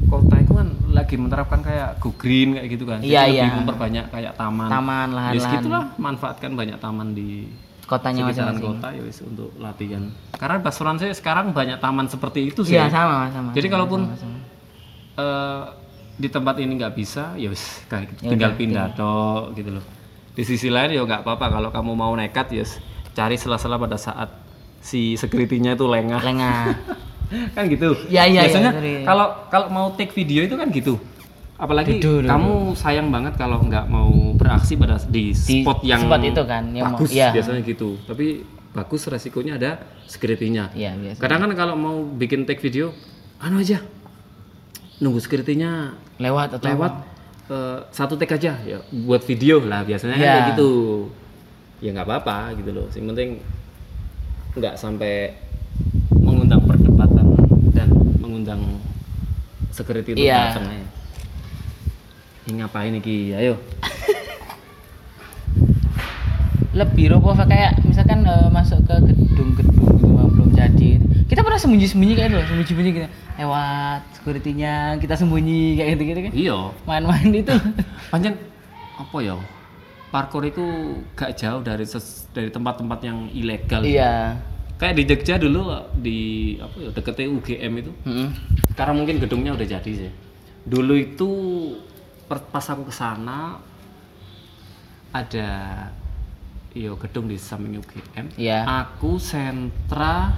[0.10, 3.56] kota itu kan lagi menerapkan kayak go green kayak gitu kan Jadi Iya, lebih iya.
[3.56, 7.46] memperbanyak kayak taman taman ya lahan-lahan segitulah manfaatkan banyak taman di
[7.86, 8.76] kotanya sekitaran masing-masing.
[8.76, 12.86] kota ya wis untuk latihan karena Basuran saya sekarang banyak taman seperti itu sih Iya,
[12.88, 13.50] sama sama.
[13.52, 14.38] Jadi sama, kalaupun sama, sama.
[15.16, 15.64] eh,
[16.16, 18.14] di tempat ini nggak bisa ya wis gitu.
[18.20, 19.86] Ya tinggal pindah tok gitu loh
[20.30, 22.64] di sisi lain ya nggak apa-apa kalau kamu mau nekat ya
[23.12, 24.30] cari sela-sela pada saat
[24.80, 26.64] si security-nya itu lengah lengah.
[27.56, 27.94] kan gitu.
[28.10, 28.94] Iya, iya, biasanya iya, sorry.
[29.06, 30.98] kalau kalau mau take video itu kan gitu.
[31.60, 36.44] Apalagi kamu sayang banget kalau nggak mau beraksi pada di Di spot yang spot itu
[36.48, 37.36] kan, yang mau- bagus iya.
[37.36, 38.00] biasanya gitu.
[38.08, 39.72] Tapi bagus resikonya ada
[40.08, 40.72] security-nya.
[40.72, 42.96] Iya, kadang kan kalau mau bikin take video
[43.44, 43.84] anu aja.
[45.00, 46.94] Nunggu security-nya Lewat atau lewat
[47.50, 50.32] eh, satu take aja ya buat video lah biasanya kan Iya.
[50.32, 50.72] kayak gitu.
[51.80, 52.88] Ya nggak apa-apa gitu loh.
[52.92, 53.30] Yang penting
[54.56, 55.36] nggak sampai
[58.30, 58.62] mengundang
[59.74, 60.54] security itu Iya.
[60.54, 60.86] datang aja.
[62.46, 63.34] ini ngapain iki?
[63.34, 63.58] Ayo.
[66.78, 70.90] Lebih robo kayak misalkan eh, masuk ke gedung-gedung gitu belum jadi.
[71.26, 73.08] Kita pernah sembunyi-sembunyi kayak itu sembunyi-sembunyi gitu.
[73.38, 76.32] Lewat security-nya kita sembunyi kayak gitu gitu kan.
[76.34, 76.58] Iya.
[76.86, 77.54] Main-main itu.
[78.14, 78.38] Panjang.
[78.98, 79.38] Apa ya?
[80.10, 80.66] Parkour itu
[81.14, 81.86] gak jauh dari
[82.34, 83.82] dari tempat-tempat yang ilegal.
[83.86, 84.38] Iya
[84.80, 85.62] kayak di Jogja dulu
[85.94, 86.20] di
[86.56, 88.28] apa ya deket UGM itu Mm-mm.
[88.72, 90.12] sekarang mungkin gedungnya udah jadi sih
[90.64, 91.30] dulu itu
[92.30, 93.60] pas aku ke sana
[95.12, 95.50] ada
[96.72, 98.64] iyo gedung di samping UGM Iya.
[98.86, 100.32] aku sentra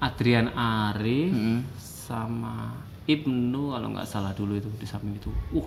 [0.00, 1.58] Adrian Ari Mm-mm.
[1.78, 5.66] sama Ibnu kalau nggak salah dulu itu di samping itu uh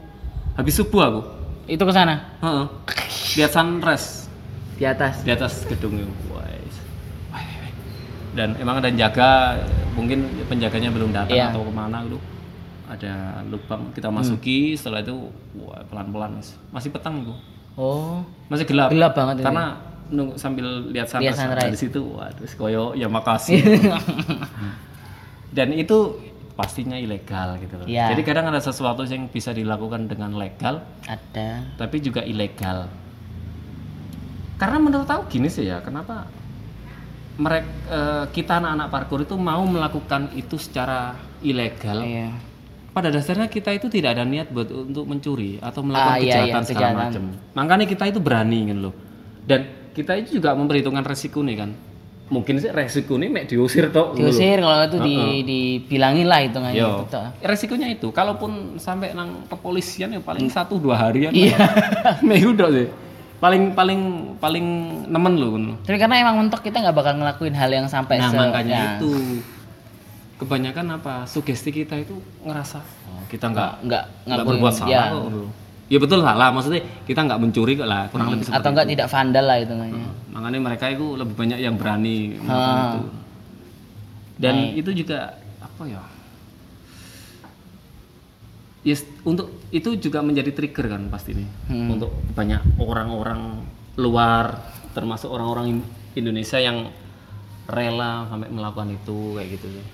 [0.55, 1.21] habis subuh aku
[1.65, 2.65] itu ke sana Heeh.
[3.39, 4.27] lihat sunrise
[4.75, 6.11] di atas di atas gedung itu.
[8.35, 9.55] Dan emang ada yang jaga
[9.95, 11.49] mungkin penjaganya belum datang Iya.
[11.49, 12.19] atau ke mana gitu
[12.85, 13.13] ada
[13.47, 15.15] lubang kita masuki setelah itu
[15.57, 16.53] wah, pelan-pelan Mas.
[16.69, 17.33] masih petang itu
[17.73, 19.65] oh masih gelap Gelap banget karena
[20.05, 21.65] nunggu sambil lihat sunrise, Lihat sunrise.
[21.65, 23.57] dari situ waduh koyo ya makasih
[25.57, 26.19] dan itu
[26.53, 28.13] pastinya ilegal gitu loh Iya.
[28.13, 32.87] jadi kadang ada sesuatu yang bisa dilakukan dengan legal ada tapi juga ilegal.
[34.55, 36.31] Karena menurut aku gini sih ya, kenapa
[37.35, 37.67] mereka
[38.29, 41.99] kita anak-anak parkour itu mau melakukan itu secara ilegal?
[42.01, 42.31] iya
[42.89, 46.63] Pada dasarnya kita itu tidak ada niat buat untuk mencuri atau melakukan Ah, iya, kejahatan
[46.63, 47.11] iya, segala kejahatan.
[47.11, 47.23] macam.
[47.53, 48.93] Makanya kita itu berani gitu loh.
[49.43, 49.59] Dan
[49.91, 51.75] kita itu juga memperhitungkan resiko nih kan.
[52.25, 54.17] Mungkin sih resiko nih mek diusir ngono lho.
[54.17, 60.09] diusir kalau itu di dibilangin lah hitungannya Yo, betul resikonya itu, kalaupun sampai nang kepolisian
[60.09, 61.29] ya paling satu dua harian.
[61.29, 61.59] Iya.
[62.25, 62.87] Minggu dok sih.
[63.45, 64.01] Paling paling
[64.35, 64.65] paling
[65.05, 65.49] nemen loh.
[65.53, 65.73] ngono.
[65.85, 68.89] tapi karena emang mentok kita nggak bakal ngelakuin hal yang sampai Nah se- makanya ya,
[68.97, 69.11] itu
[70.35, 75.03] kebanyakan apa sugesti kita itu ngerasa oh, kita nggak nggak nggak berbuat salah ya.
[75.07, 75.21] kok.
[75.23, 75.43] ngono.
[75.85, 79.07] Ya betul salah, maksudnya kita nggak mencuri kok lah, kurang lebih seperti atau enggak tidak
[79.07, 79.73] vandal lah itu.
[80.33, 82.85] Makanya mereka itu lebih banyak yang berani melakukan Ah.
[82.89, 83.01] itu.
[84.35, 86.01] Dan itu juga apa ya?
[88.85, 91.89] Yes, untuk itu juga menjadi trigger kan pasti nih Hmm.
[91.91, 93.65] untuk banyak orang-orang
[93.97, 94.61] luar
[94.93, 96.93] termasuk orang-orang In- Indonesia yang
[97.65, 99.85] rela sampai melakukan itu kayak gitu sih.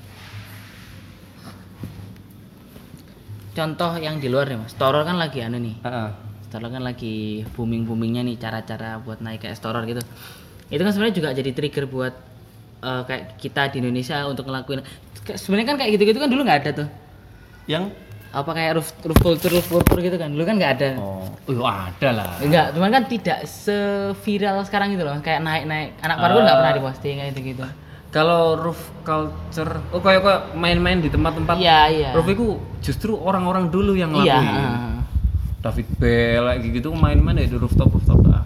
[3.52, 6.10] contoh yang di luar nih mas Toror kan lagi anu nih Heeh.
[6.48, 10.00] Toror kan lagi booming boomingnya nih cara-cara buat naik kayak Toror gitu
[10.68, 12.14] itu kan sebenarnya juga jadi trigger buat
[12.82, 14.84] eh, kayak kita di Indonesia untuk ngelakuin
[15.32, 16.90] sebenarnya kan kayak gitu-gitu kan dulu nggak ada tuh
[17.68, 17.92] Yang
[18.32, 21.68] apa kayak roof roof culture roof culture gitu kan dulu kan nggak ada oh, oh
[21.68, 22.32] ada lah.
[22.40, 26.74] enggak cuman kan tidak seviral sekarang gitu loh kayak naik naik anak parkour nggak pernah
[26.74, 27.66] diposting kayak gitu gitu
[28.12, 33.72] Kalau roof culture, oh kayak kayak main-main di tempat-tempat iya iya roof itu justru orang-orang
[33.72, 34.52] dulu yang iya ngelakuin.
[34.52, 34.96] heeh.
[35.62, 38.44] David Bell kayak gitu main-main ya di rooftop rooftop lah.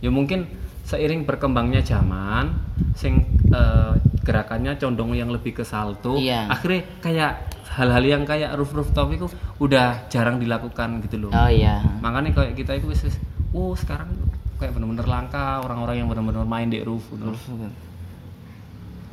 [0.00, 0.48] Ya mungkin
[0.88, 2.48] seiring berkembangnya zaman,
[2.96, 3.92] sing eh,
[4.24, 6.48] gerakannya condong yang lebih ke salto, Iya.
[6.48, 7.32] akhirnya kayak
[7.78, 9.26] hal-hal yang kayak roof rooftop itu
[9.62, 11.30] udah jarang dilakukan gitu loh.
[11.30, 13.06] oh iya Makanya kayak kita itu wis
[13.54, 14.10] oh sekarang
[14.58, 17.06] kayak bener-bener langka orang-orang yang bener-bener main di roof.
[17.14, 17.30] gitu.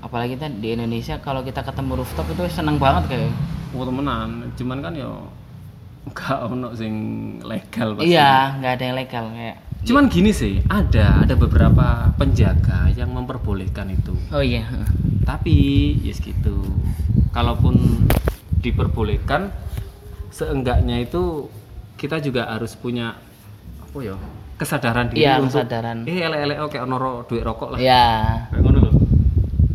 [0.01, 3.29] apalagi kita di Indonesia kalau kita ketemu rooftop itu seneng banget kayak
[3.75, 5.11] Oh temenan, cuman kan ya
[6.07, 6.93] nggak ono sing
[7.43, 8.13] legal pasti.
[8.13, 13.93] iya nggak ada yang legal kayak Cuman gini sih, ada ada beberapa penjaga yang memperbolehkan
[13.93, 14.17] itu.
[14.33, 14.65] oh iya.
[15.21, 15.53] Tapi
[16.01, 16.57] yes gitu.
[17.29, 18.01] Kalaupun
[18.65, 19.53] diperbolehkan
[20.29, 21.47] seenggaknya itu
[21.95, 23.15] kita juga harus punya
[23.79, 24.15] apa ya?
[24.55, 25.97] kesadaran diri Iya, untuk kesadaran.
[26.03, 27.77] eh elek-elek oke ono ro- duit rokok lah.
[27.77, 28.05] iya
[28.47, 28.93] Kayak ngono loh.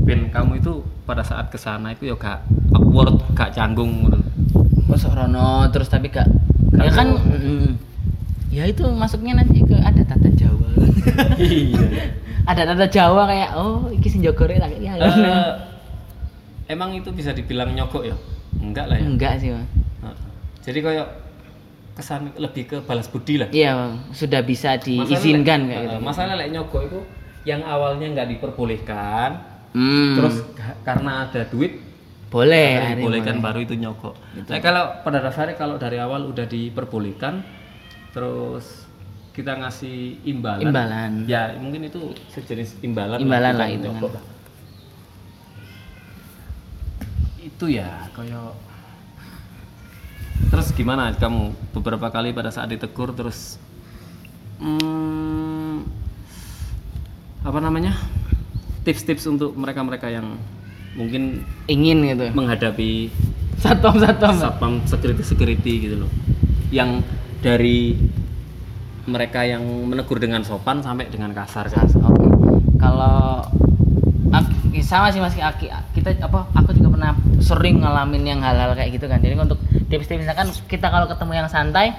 [0.01, 0.73] Ben kamu itu
[1.03, 2.41] pada saat ke sana itu ya gak
[2.73, 4.19] awkward, gak canggung ngono.
[4.85, 6.27] masuk Rono terus tapi gak
[6.73, 7.71] Gak ya kan mm,
[8.51, 10.67] ya itu masuknya nanti ke ada tata Jawa
[11.37, 12.11] iya.
[12.51, 15.51] ada tata Jawa kayak oh iki sing jogore tak ya Eh,
[16.69, 18.17] emang itu bisa dibilang nyogok ya?
[18.57, 19.05] Enggak lah ya.
[19.05, 20.17] enggak sih Heeh.
[20.61, 21.07] Jadi kayak
[21.93, 23.49] kesan lebih ke balas budi lah.
[23.51, 23.95] iya Bang.
[24.11, 27.01] sudah bisa diizinkan kayak gitu Masalah lek nyogok itu
[27.43, 29.31] yang awalnya nggak diperbolehkan,
[29.71, 30.43] Hmm, terus
[30.83, 31.79] karena ada duit
[32.27, 33.45] boleh dibolehkan boleh.
[33.45, 34.15] baru itu nyogok.
[34.45, 37.39] Nah, kalau pada dasarnya kalau dari awal udah diperbolehkan,
[38.11, 38.87] terus
[39.31, 40.63] kita ngasih imbalan.
[40.65, 41.11] Imbalan.
[41.25, 43.19] Ya mungkin itu sejenis imbalan.
[43.19, 44.21] Imbalan lah itu nyogok kan.
[44.21, 44.25] lah.
[47.61, 48.57] Itu ya kayak
[50.49, 53.61] Terus gimana kamu beberapa kali pada saat ditegur terus
[54.65, 55.85] hmm,
[57.45, 58.01] apa namanya
[58.81, 60.41] tips-tips untuk mereka-mereka yang
[60.97, 62.33] mungkin ingin gitu.
[62.33, 63.13] menghadapi
[63.61, 66.11] satpam satpam satpam security security gitu loh.
[66.73, 67.05] Yang
[67.45, 68.01] dari
[69.05, 71.69] mereka yang menegur dengan sopan sampai dengan kasar.
[71.69, 72.25] Kan Oke.
[72.81, 73.45] Kalau
[74.73, 78.95] ak- sama sih Mas Aki, kita apa aku juga pernah sering ngalamin yang hal-hal kayak
[78.95, 79.19] gitu kan.
[79.19, 81.93] Jadi untuk tips-tips misalkan kita kalau ketemu yang santai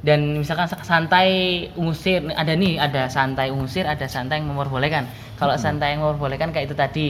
[0.00, 1.28] dan misalkan sa- santai
[1.74, 5.04] ngusir ada nih ada santai ngusir ada santai yang memperbolehkan
[5.36, 7.06] kalau santai yang memperbolehkan kayak itu tadi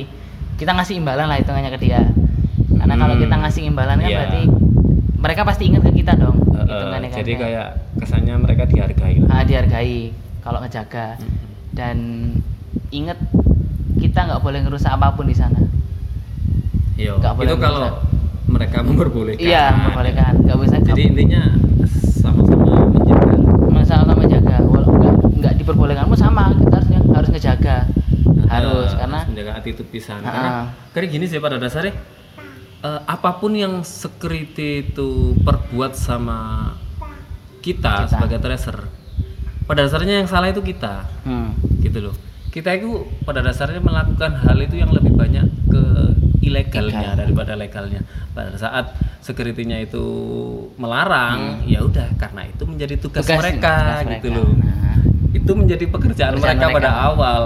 [0.56, 2.02] kita ngasih imbalan lah hitungannya ke dia
[2.72, 3.22] karena kalau Hmm.
[3.22, 4.18] kita ngasih imbalan kan Iya.
[4.18, 4.42] berarti
[5.14, 9.28] mereka pasti ingat ke kita dong eh, hitungannya kan jadi kayak kesannya mereka dihargai lah
[9.30, 9.98] ah, dihargai
[10.42, 11.38] kalau ngejaga Mm-mm.
[11.70, 11.96] dan
[12.90, 13.18] inget
[14.00, 15.60] kita nggak boleh ngerusak apa pun di sana.
[16.96, 17.94] Iya, Nggak boleh itu kalau merusak.
[18.46, 19.40] mereka memperbolehkan.
[19.42, 20.32] Iya memperbolehkan.
[20.42, 21.42] Nggak bisa jadi intinya
[22.14, 23.34] sama-sama menjaga.
[23.80, 26.44] Sama-sama jaga walau nggak nggak diperbolehkan pun sama.
[26.54, 27.76] Kita harus harus ngejaga.
[28.50, 30.26] Harus Eh, karena menjaga attitude pisan Ah.
[30.26, 30.50] karena
[30.90, 31.94] karena gini sih pada dasarnya
[32.80, 35.08] eh, apa pun yang security itu
[35.38, 36.72] perbuat sama
[37.60, 38.10] kita, Kita.
[38.10, 38.76] sebagai tracer
[39.64, 41.06] pada dasarnya yang salah itu kita.
[41.22, 42.16] Hmm, gitu loh
[42.50, 42.90] kita itu
[43.22, 45.82] pada dasarnya melakukan hal itu yang lebih banyak ke
[46.40, 47.16] ilegalnya Ilegal.
[47.16, 50.02] daripada legalnya pada saat security-nya itu
[50.74, 54.40] melarang ya udah karena itu menjadi tugas, Tugas- mereka tugas gitu mereka.
[54.40, 54.96] loh Nah.
[55.30, 57.06] itu menjadi pekerjaan, Pekerjaan mereka, pada mereka.
[57.06, 57.42] awal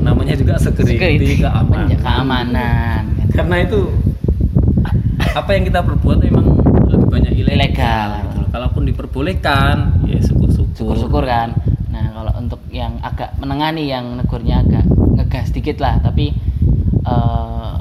[0.00, 3.80] namanya juga security, keamanan keamanan karena itu
[5.28, 6.46] apa yang kita perbuat memang
[6.88, 8.08] lebih banyak ilegal, Ilegal.
[8.24, 8.48] gitu loh.
[8.48, 9.74] kalaupun diperbolehkan
[10.06, 11.52] ya syukur-syukur syukur-syukur kan
[12.18, 16.02] kalau untuk yang agak menengah nih yang negurnya agak ngegas dikit lah.
[16.02, 16.34] Tapi
[17.06, 17.72] eh,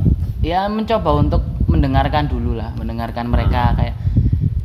[0.45, 3.73] ya mencoba untuk mendengarkan dulu lah mendengarkan mereka.
[3.73, 3.97] Kayak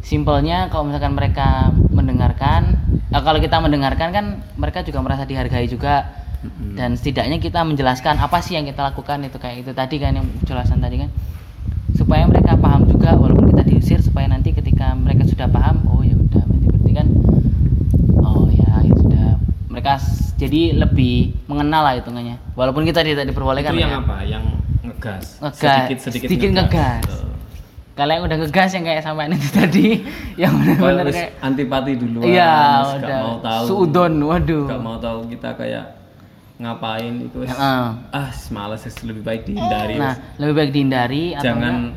[0.05, 2.77] simpelnya kalau misalkan mereka mendengarkan
[3.09, 4.25] eh, kalau kita mendengarkan kan
[4.61, 6.21] mereka juga merasa dihargai juga.
[6.43, 6.75] Mm-mm.
[6.75, 10.27] dan setidaknya kita menjelaskan apa sih yang kita lakukan itu kayak itu tadi kan yang
[10.43, 11.11] penjelasan tadi kan.
[11.95, 16.19] Supaya mereka paham juga walaupun kita diusir supaya nanti ketika mereka sudah paham oh ya
[16.19, 17.07] udah berarti berarti kan
[18.27, 19.29] oh ya ya sudah
[19.83, 19.99] mereka
[20.39, 22.39] jadi lebih mengenal lah hitungannya.
[22.55, 23.99] Walaupun kita tidak diperbolehkan itu yang ya.
[23.99, 24.17] apa?
[24.23, 24.45] Yang
[24.87, 25.25] ngegas.
[25.43, 27.03] Ngegas, sedikit sedikit, sedikit ngegas.
[27.05, 27.31] Tuh.
[27.93, 29.87] kalau yang udah ngegas yang kayak sampai itu tadi
[30.41, 33.19] yang benar-benar kayak antipati dulu iya gak udah.
[33.21, 33.65] mau tahu.
[33.69, 34.65] Suudon waduh.
[34.65, 35.85] Gak mau tahu kita kayak
[36.57, 37.85] ngapain itu wis, Heeh.
[38.15, 41.93] ah males wis, lebih baik dihindari nah lebih baik dihindari jangan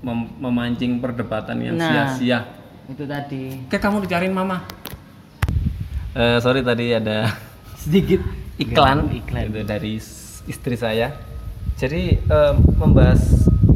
[0.00, 2.14] mem- memancing perdebatan yang Nah.
[2.14, 2.38] sia-sia.
[2.86, 3.66] itu tadi.
[3.68, 4.62] Kayak kamu dicariin mama
[6.16, 7.28] Eh, sorry tadi ada
[7.82, 8.24] sedikit
[8.56, 10.00] iklan, iklan itu dari
[10.48, 11.12] istri saya.
[11.76, 13.20] Jadi eh, membahas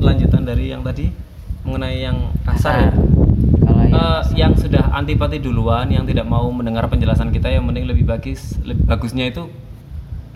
[0.01, 1.13] lanjutan dari yang tadi
[1.61, 2.89] mengenai yang kasar.
[2.89, 2.91] ya.
[3.61, 7.85] kalau yang Eh, yang sudah antipati duluan, yang tidak mau mendengar penjelasan kita, yang mending
[7.85, 9.45] lebih bagus, lebih bagusnya itu,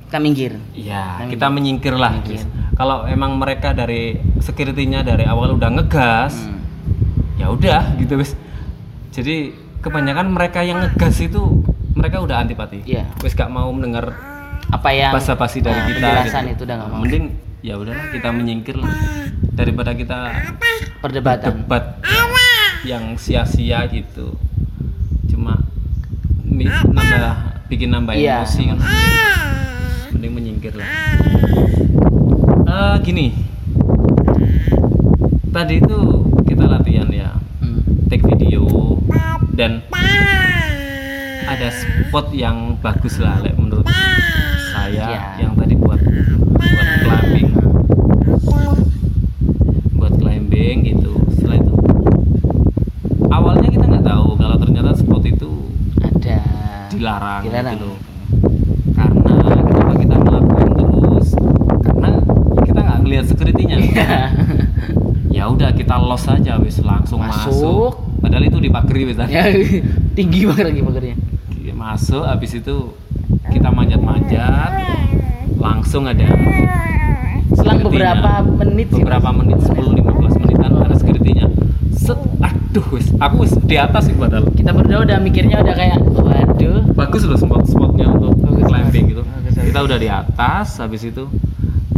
[0.05, 2.21] kita minggir ya Kita kita menyingkir lah.
[2.77, 6.61] Kalau emang mereka dari security-nya dari awal udah ngegas, Hmm.
[7.41, 8.37] ya udah gitu wis.
[9.15, 12.83] Jadi kebanyakan mereka yang ngegas itu mereka udah antipati.
[12.85, 13.07] Iya.
[13.23, 14.13] Wis gak mau mendengar
[14.65, 16.53] apa yang basa-basi dari Nah, kita penjelasan gitu.
[16.55, 17.01] itu udah nggak mau.
[17.05, 17.25] Mending
[17.65, 18.93] ya udahlah kita menyingkir lah.
[19.55, 20.19] Daripada kita
[20.99, 21.63] perdebatan.
[21.63, 21.85] debat
[22.83, 24.35] yang sia-sia gitu.
[25.31, 25.63] Cuma
[26.45, 27.35] nambah
[27.67, 28.79] bikin nambah Iya, emosi kan.
[30.13, 30.89] Mending menyingkir lah.
[32.65, 33.27] Eh, gini.
[35.49, 35.99] Tadi itu
[36.45, 37.31] kita latihan ya.
[37.63, 37.81] Hmm.
[38.11, 38.67] take video
[39.55, 39.87] dan
[41.47, 43.87] ada spot yang bagus lah Lek, menurut
[44.71, 45.21] saya Ya.
[45.39, 47.49] yang tadi buat buat climbing.
[49.95, 51.13] Buat climbing gitu.
[51.33, 51.73] Setelah itu
[53.29, 55.51] awalnya kita nggak tahu kalau ternyata spot itu
[55.99, 56.39] ada.
[56.89, 57.75] dilarang, Dilarang.
[57.75, 57.91] gitu
[58.95, 61.29] karena kenapa kita melakukan terus?
[61.83, 62.11] Karena
[62.63, 63.77] kita nggak ngelihat security-nya.
[65.29, 67.51] Ya udah kita los aja wis langsung Masuk.
[67.51, 69.19] masuk, padahal itu dipagari wis.
[69.21, 69.51] Ya
[70.17, 71.34] tinggi banget lagi pagernya Iya,
[71.85, 72.97] masuk habis itu
[73.53, 74.73] kita manjat-manjat
[75.61, 76.25] langsung ada
[77.53, 79.39] selang beberapa menit sih, beberapa Mas.
[79.45, 81.47] menit 10 15 menitan ada security-nya
[81.93, 84.49] set aduh wis aku wis di atas sih padahal.
[84.57, 86.89] Kita berdua udah mikirnya udah kayak waduh.
[86.97, 89.23] Bagus loh spot spotnya untuk Bagus, climbing gitu.
[89.23, 91.29] Bagus, kita udah di atas habis itu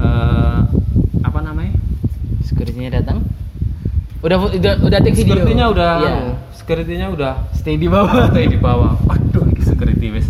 [0.02, 0.58] eh
[1.22, 1.78] apa namanya?
[2.42, 3.22] Security-nya datang.
[4.18, 5.70] Udah udah udah take video?
[5.70, 6.10] Udah Iya.
[6.10, 8.26] anu, udah stay di bawah.
[8.34, 8.98] Stay di bawah.
[9.06, 10.24] Waduh ini security wis.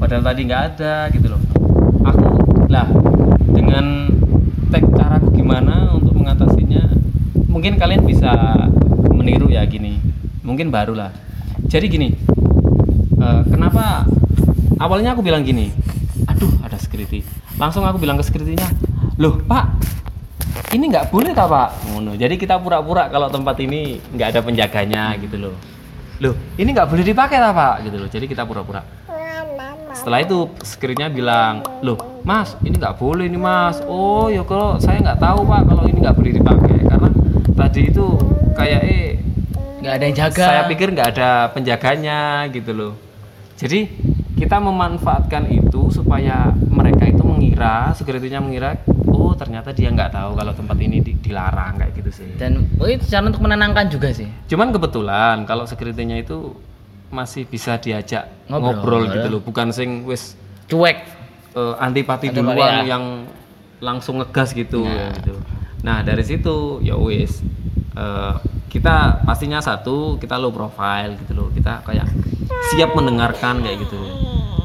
[0.00, 1.42] Padahal tadi nggak ada gitu loh.
[2.08, 2.24] Aku
[2.72, 2.88] lah
[3.52, 4.08] dengan
[4.72, 6.88] tek caraku gimana untuk mengatasinya
[7.52, 8.32] mungkin kalian bisa
[9.12, 10.00] meniru ya gini.
[10.40, 11.12] Mungkin baru lah
[11.68, 12.12] jadi gini
[13.20, 14.04] eh, kenapa
[14.78, 15.72] awalnya aku bilang gini
[16.28, 17.24] aduh ada security.
[17.60, 18.68] Langsung aku bilang ke securitynya
[19.20, 19.74] loh pak
[20.74, 21.70] ini nggak boleh tak pak?
[22.14, 25.73] Jadi kita pura-pura kalau tempat ini nggak ada penjaganya gitu loh
[26.24, 27.74] loh ini nggak boleh dipakai tak pak?
[27.84, 28.80] Gitu loh jadi kita pura-pura.
[29.94, 33.84] Setelah itu securitynya bilang loh mas ini nggak boleh nih mas.
[33.84, 36.76] Oh ya kalau saya nggak tahu pak kalau ini nggak boleh dipakai.
[36.88, 37.08] Karena
[37.54, 38.06] tadi itu
[38.56, 39.08] kayak eh
[39.84, 40.46] nggak ada yang jaga.
[40.48, 42.92] saya pikir nggak ada penjaganya gitu loh.
[43.54, 43.86] Jadi
[44.34, 48.74] kita memanfaatkan itu supaya mereka itu mengira securitynya mengira
[49.34, 52.86] oh ternyata dia nggak tahu kalau tempat ini di- dilarang kayak gitu sih dan oh,
[52.86, 56.54] itu cara untuk menenangkan juga sih cuman kebetulan kalau securitynya itu
[57.10, 60.38] masih bisa diajak Ngobrol, ngobrol, gitu loh bukan sing wis
[60.70, 61.02] cuek
[61.52, 62.94] eh, antipati Antipati, duluan ya.
[62.94, 63.04] yang
[63.82, 65.12] langsung ngegas gitu Nah.
[65.12, 65.34] gitu.
[65.84, 67.44] Nah, dari situ ya wis
[67.92, 68.34] eh,
[68.72, 71.48] kita pastinya satu kita low profile gitu loh.
[71.52, 72.08] Kita kayak
[72.72, 74.00] siap mendengarkan kayak gitu.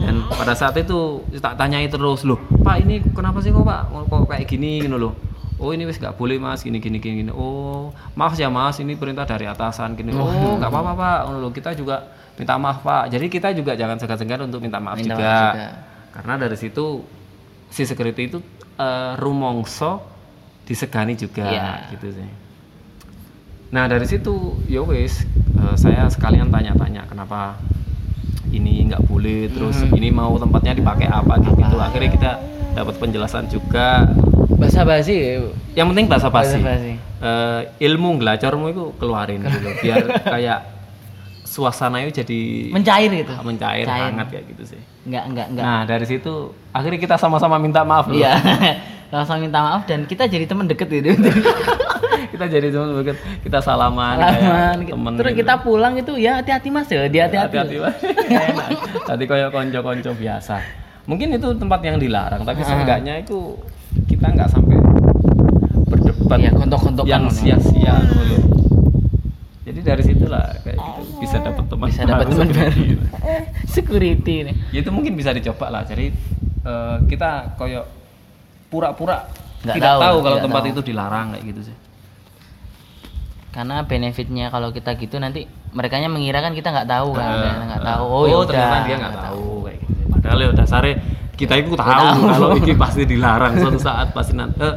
[0.10, 4.26] Dan pada saat itu tak tanyai terus loh, Pak ini kenapa sih kok Pak kok
[4.26, 5.14] kayak gini gitu loh.
[5.60, 7.22] Oh ini wis nggak boleh mas, gini gini gini.
[7.28, 7.32] gini.
[7.36, 10.16] Oh maaf ya mas, ini perintah dari atasan gini.
[10.18, 13.12] Oh nggak apa-apa pak, loh, kita juga minta maaf pak.
[13.14, 15.28] Jadi kita juga jangan segan-segan untuk minta maaf Minta juga.
[15.30, 15.68] maaf juga.
[16.16, 16.86] Karena dari situ
[17.70, 18.40] si security itu
[18.80, 20.02] eh, rumongso
[20.66, 21.92] disegani juga Iya.
[21.94, 22.30] gitu sih.
[23.70, 25.22] Nah dari situ ya wis
[25.60, 27.60] eh, saya sekalian tanya-tanya kenapa
[28.52, 29.94] ini nggak boleh terus Hmm.
[29.94, 31.76] ini mau tempatnya dipakai apa gitu.
[31.76, 32.32] Akhirnya kita
[32.72, 34.10] dapat penjelasan juga.
[34.52, 35.40] bahasa basi
[35.72, 36.58] Yang penting bahasa basi.
[36.58, 36.92] Basa-basi.
[37.20, 40.60] Eh, ilmu ngelacormu itu keluarin gitu biar kayak
[41.42, 44.04] suasana itu jadi mencair gitu mencair Cair.
[44.06, 44.82] hangat kayak gitu sih.
[45.02, 46.34] nggak nggak nggak Nah dari situ
[46.70, 48.14] akhirnya kita sama-sama minta maaf loh.
[48.14, 48.36] iya
[49.10, 51.10] langsung minta maaf dan kita jadi teman deket gitu
[52.30, 54.78] kita jadi teman deket, kita salaman, Salaman.
[54.78, 55.40] kayak temen terus gitu.
[55.40, 57.76] kita pulang itu ya hati-hati mas ya dia hati-hati hati-hati.
[58.50, 58.70] Enak.
[59.04, 60.56] tadi kayak konco-konco biasa
[61.04, 62.68] mungkin itu tempat yang dilarang tapi Ah.
[62.68, 63.58] seenggaknya itu
[64.06, 64.78] kita nggak sampai
[65.84, 67.34] berdebat Iya, gontok-gontokan yang loh.
[67.34, 68.38] sia-sia dulu
[69.64, 72.84] jadi dari situlah kayak gitu bisa dapat teman bisa dapat teman baru
[73.66, 76.14] security nih Ya, itu mungkin bisa dicoba lah jadi
[76.62, 77.86] eh, kita koyok
[78.70, 79.28] pura-pura
[79.60, 80.72] Nggak tidak tahu, tahu, kalau tempat tahu.
[80.72, 81.76] itu dilarang kayak gitu sih
[83.50, 87.88] karena benefitnya kalau kita gitu nanti mereka mengira kan kita nggak tahu kan nggak eh.
[87.92, 90.02] tahu oh, ya ternyata dia nggak tahu kayak gitu.
[90.10, 90.96] Padahal ya dasarnya
[91.34, 92.22] kita itu tahu, tahu.
[92.30, 94.76] kalau ini pasti dilarang suatu saat pasti nanti eh,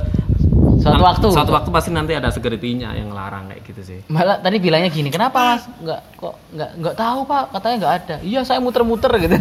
[0.83, 1.27] Suatu waktu.
[1.31, 3.99] suatu waktu pasti nanti ada security-nya yang ngelarang kayak gitu sih.
[4.11, 8.17] malah tadi bilangnya gini kenapa mas nggak kok nggak nggak tahu pak katanya nggak ada
[8.27, 9.37] iya saya muter-muter gitu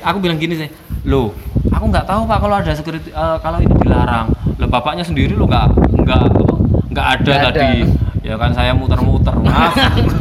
[0.00, 0.68] aku bilang gini sih,
[1.04, 1.36] loh,
[1.76, 4.26] aku nggak tahu pak kalau ada security eh, kalau ini dilarang.
[4.32, 5.66] Lah bapaknya sendiri lo nggak
[6.02, 6.22] nggak
[6.96, 7.48] nggak ada ada.
[7.52, 7.84] tadi.
[8.24, 9.76] Ya kan saya muter-muter mas.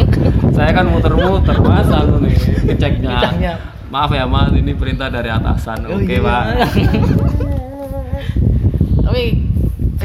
[0.60, 2.36] saya kan muter-muter mas, anu nih
[2.70, 3.18] ngeceknya.
[3.89, 5.88] Maaf ya mas, ini perintah dari atasan.
[5.89, 6.22] Oh, Oke iya.
[6.22, 6.43] pak.
[9.06, 9.47] tapi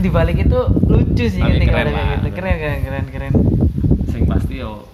[0.01, 3.33] di balik itu lucu sih Tapi ketika keren ada kayak gitu keren keren keren keren
[4.07, 4.87] Sing pasti yo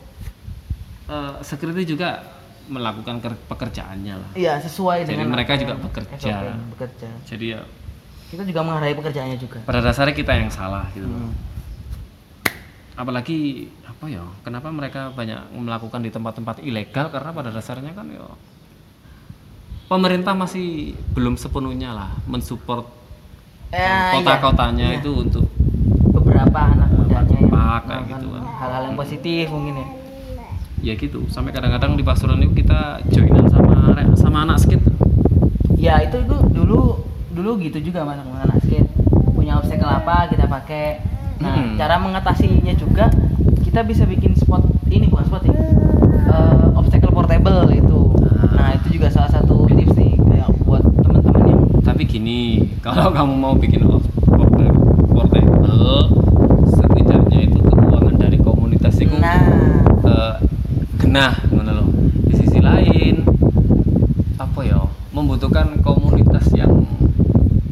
[1.13, 2.36] eh, security juga
[2.67, 4.31] melakukan ker- pekerjaannya lah.
[4.35, 6.17] iya sesuai Jadi dengan mereka juga bekerja.
[6.17, 7.61] SOP bekerja Jadi ya
[8.27, 11.07] kita juga menghargai pekerjaannya juga pada dasarnya kita yang salah gitu.
[11.07, 11.31] Hmm.
[12.95, 13.39] Apalagi
[13.85, 14.25] apa ya?
[14.41, 17.07] Kenapa mereka banyak melakukan di tempat-tempat ilegal?
[17.09, 18.25] Karena pada dasarnya kan ya
[19.87, 22.91] pemerintah masih belum sepenuhnya lah mensupport
[23.69, 24.11] Eh, iya.
[24.12, 24.99] kota-kotanya Iya.
[24.99, 25.47] itu untuk
[26.09, 27.51] beberapa anak mudanya yang
[27.83, 28.43] kayak gitu kan.
[28.57, 29.87] hal-hal yang positif mungkin ya
[30.79, 31.24] ya gitu.
[31.27, 34.83] Sampai kadang-kadang di pasuruan itu kita joinan sama sama anak skate.
[35.77, 38.18] ya itu itu dulu dulu gitu juga mas.
[38.18, 38.89] Sama anak skate.
[39.29, 41.01] Punya obstacle apa kita pakai.
[41.37, 41.77] Nah Hmm.
[41.77, 43.12] cara mengatasinya juga
[43.61, 45.53] kita bisa bikin spot ini bukan spot ya.
[45.53, 48.01] Eh, obstacle portable itu.
[48.51, 52.41] Nah itu juga salah satu tips nih kayak buat teman-teman yang Tapi gini,
[52.85, 54.74] kalau kamu mau bikin porta-
[55.07, 56.09] portable,
[56.66, 59.39] setidaknya itu keuangan dari komunitas itu nah
[61.17, 61.89] genah, ngono loh.
[62.29, 63.25] Di sisi lain,
[64.37, 64.85] apa ya,
[65.17, 66.85] membutuhkan komunitas yang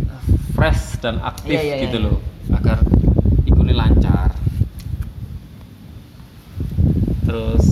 [0.09, 0.23] eh,
[0.57, 2.07] fresh dan aktif Iya, iya, gitu iya.
[2.09, 2.17] loh,
[2.57, 2.81] agar
[3.45, 4.33] ikuni lancar.
[7.29, 7.69] Terus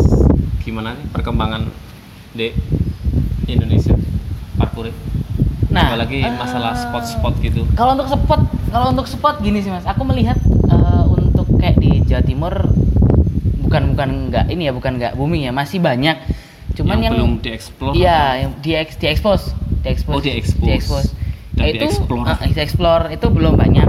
[0.60, 1.64] gimana nih perkembangan
[2.36, 2.52] di
[3.48, 3.96] Indonesia
[4.60, 4.92] parkour?
[5.72, 9.88] Nah, apalagi masalah eh, spot-spot gitu kalau untuk spot kalau untuk spot gini sih mas
[9.88, 10.36] aku melihat
[10.68, 12.52] eh, untuk kayak di Jawa Timur
[13.72, 16.20] bukan bukan nggak ini ya bukan nggak booming ya masih banyak.
[16.76, 20.60] Cuman yang, belum dieksplor iya yang di di expose di expose Oh, di-expose.
[20.60, 21.08] di-expose.
[21.56, 23.88] Dan Nah, itu eh, di-explore itu belum banyak.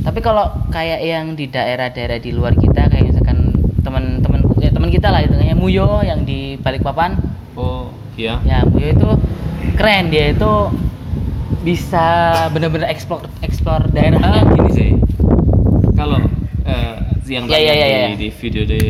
[0.00, 3.52] Tapi kalau kayak yang di daerah-daerah di luar kita kayak misalkan
[3.84, 7.20] teman-teman ya teman kita lah itu kayak Muyo yang di Balikpapan.
[7.52, 8.40] Oh iya.
[8.48, 9.08] Ya Muyo itu
[9.76, 10.52] keren dia itu
[11.62, 14.90] bisa bener-bener explore explore Ah, daerahnya gini sih.
[15.96, 16.18] Kalau
[17.32, 18.08] yang Ya, tadi ya, ya, di, ya.
[18.20, 18.80] di video di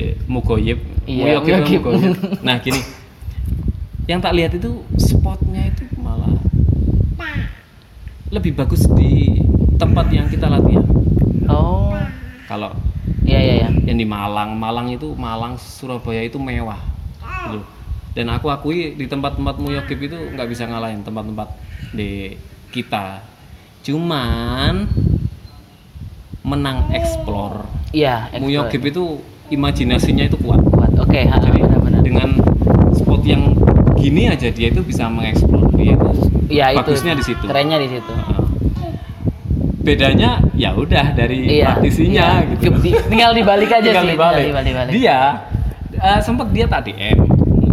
[1.02, 1.80] Iya, kan Muyogyip.
[1.82, 2.14] Mugoyib.
[2.46, 2.80] Nah gini,
[4.06, 6.30] yang tak lihat itu spotnya itu malah
[8.32, 9.44] lebih bagus di
[9.76, 10.86] tempat yang kita latihan.
[11.52, 11.92] oh
[12.48, 12.72] Kalau
[13.28, 16.80] iya iya iya yang di Malang, Malang itu Malang Surabaya itu mewah,
[17.44, 17.60] gitu.
[18.12, 21.48] Dan aku akui di tempat-tempat Muyogyip itu nggak bisa ngalahin tempat-tempat
[21.92, 22.36] di
[22.72, 23.20] kita.
[23.84, 24.88] Cuman
[26.42, 28.42] menang explore iya explore.
[28.42, 29.04] Muyogyip itu
[29.48, 30.58] imajinasinya itu kuat.
[30.64, 30.90] Kuat.
[30.96, 32.28] oke ha, Jadi benar-benar dengan
[32.96, 33.52] spot yang
[33.94, 35.68] gini aja dia itu bisa mengeksplor.
[35.76, 36.08] Dia itu
[36.48, 36.78] Iya itu.
[36.82, 37.44] bagusnya di situ.
[37.44, 38.10] Kerennya di situ.
[38.10, 38.44] Heeh.
[39.82, 41.76] Bedanya ya udah dari Iya.
[41.76, 42.50] praktisinya iya.
[42.54, 42.70] gitu.
[42.80, 44.12] Di- tinggal dibalik aja Tinggal sih.
[44.16, 44.44] dibalik.
[44.46, 44.92] Tinggal dibalik.
[44.94, 45.18] Dia
[45.94, 47.18] eh, sempat dia tadi M.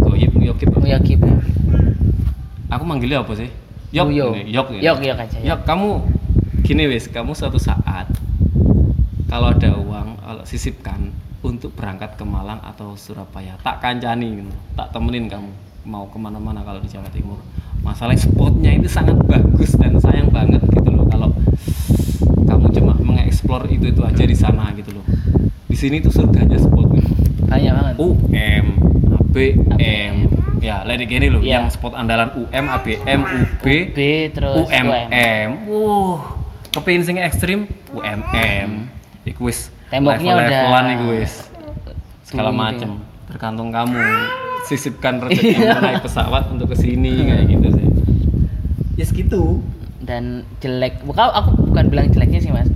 [0.04, 0.68] Muyogyip, Muyogyip.
[0.74, 1.20] Muyogyip.
[2.68, 3.48] Aku manggilnya apa sih?
[3.90, 4.36] Yok, Muyo.
[4.46, 4.84] yok, ini.
[4.86, 5.46] Yok, yok aja, yok.
[5.48, 5.88] Yok, kamu
[6.62, 8.06] gini wis, kamu suatu saat
[9.30, 14.50] kalau ada uang, kalau sisipkan untuk berangkat ke Malang atau Surabaya, tak kancani, gitu.
[14.74, 15.48] tak temenin kamu
[15.86, 17.38] mau ke mana-mana kalau di Jawa Timur.
[17.80, 21.32] Masalah spotnya itu sangat bagus dan sayang banget gitu loh kalau
[22.44, 25.04] kamu cuma mengeksplor itu itu aja di sana gitu loh.
[25.64, 27.08] Di sini tuh surganya spot gitu.
[27.48, 27.94] Banyak banget.
[27.96, 28.66] UM,
[29.30, 30.14] ABM,
[30.60, 31.64] ya lagi gini loh, Iya.
[31.64, 33.64] yang spot andalan UM, ABM, UB,
[33.96, 33.98] B
[34.34, 35.48] terus UMM.
[35.64, 36.20] Wuh,
[36.76, 37.64] kepingin sing ekstrim
[37.96, 38.99] UMM.
[39.22, 41.32] Iku wis Temboknya level-levelan udah- iku wis.
[42.22, 43.02] Segala macem.
[43.26, 43.98] Tergantung kamu.
[44.62, 47.86] Sisipkan rezeki naik pesawat untuk ke sini kayak gitu sih.
[48.94, 49.60] Ya segitu.
[50.00, 51.04] dan jelek.
[51.04, 52.66] Bukan aku bukan bilang jeleknya sih mas.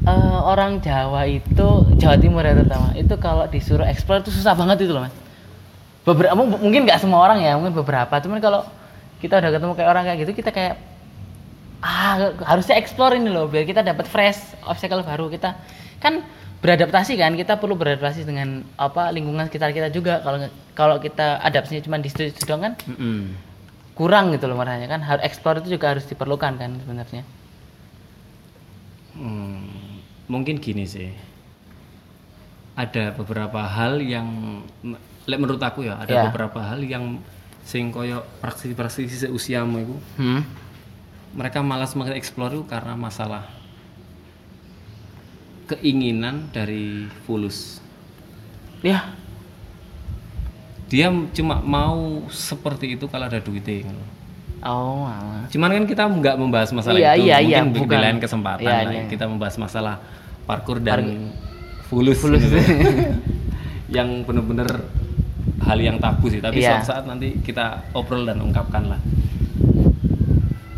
[0.00, 4.84] Eh, orang Jawa itu Jawa Timur ya terutama itu kalau disuruh eksplor itu susah banget
[4.84, 5.12] itu loh mas.
[6.02, 8.16] Beberapa mu- mungkin nggak semua orang ya mungkin beberapa.
[8.16, 8.64] Cuman kalau
[9.18, 10.74] kita udah ketemu kayak orang kayak gitu kita kayak
[11.80, 12.16] ah
[12.46, 15.28] harusnya explore ini loh biar kita dapat fresh obstacle baru.
[15.28, 15.56] Kita
[16.00, 16.24] kan
[16.60, 20.44] beradaptasi kan kita perlu beradaptasi dengan apa lingkungan sekitar kita juga kalau
[20.76, 23.32] kalau kita adaptasinya cuma di situ doang kan Mm-mm.
[23.96, 27.24] kurang gitu loh makanya kan harus explore itu juga harus diperlukan kan sebenarnya
[29.10, 31.10] Hmm, mungkin gini sih.
[32.78, 34.62] Ada beberapa hal yang
[35.26, 36.22] menurut aku ya, ada Ya.
[36.30, 37.20] beberapa hal yang
[37.60, 40.40] sing koyo praktisi-praktisi seusiamu itu hmm.
[41.36, 43.44] mereka malas mengeksplor itu karena masalah
[45.70, 47.78] keinginan dari fulus.
[48.80, 49.12] ya
[50.90, 53.86] Dia cuma mau seperti itu kalau ada duitnya.
[53.86, 54.02] gitu.
[54.60, 55.46] oh alah.
[55.46, 57.98] Cuman kan kita nggak membahas masalah Iya, itu, iya, mungkin iya, di bukan.
[58.02, 58.92] lain kesempatan Iya, lah.
[58.92, 59.02] iya.
[59.06, 59.94] Kita membahas masalah
[60.44, 61.30] parkur dan
[61.86, 62.42] fulus, Fulus.
[62.42, 62.58] gitu.
[63.96, 64.82] yang benar-benar
[65.62, 66.42] hal yang tabu sih.
[66.42, 66.82] Tapi Iya.
[66.82, 69.00] suatu saat nanti kita obrol dan ungkapkan lah.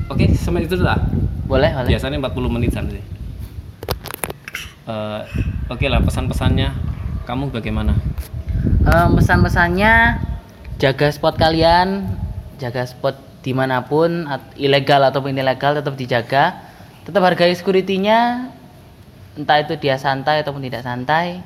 [0.09, 1.01] Oke, sampai itu lah.
[1.49, 3.01] boleh boleh Biasanya 40 menit sih.
[4.83, 5.23] Eh,
[5.69, 6.69] Oke lah pesan-pesannya
[7.23, 7.97] kamu bagaimana?
[8.83, 10.21] Em, pesan-pesannya
[10.77, 12.13] jaga spot kalian
[12.59, 16.61] jaga spot di mana pun at- ilegal ataupun ilegal tetap dijaga
[17.03, 18.51] tetap hargai security-nya
[19.33, 21.41] entah itu dia santai ataupun tidak santai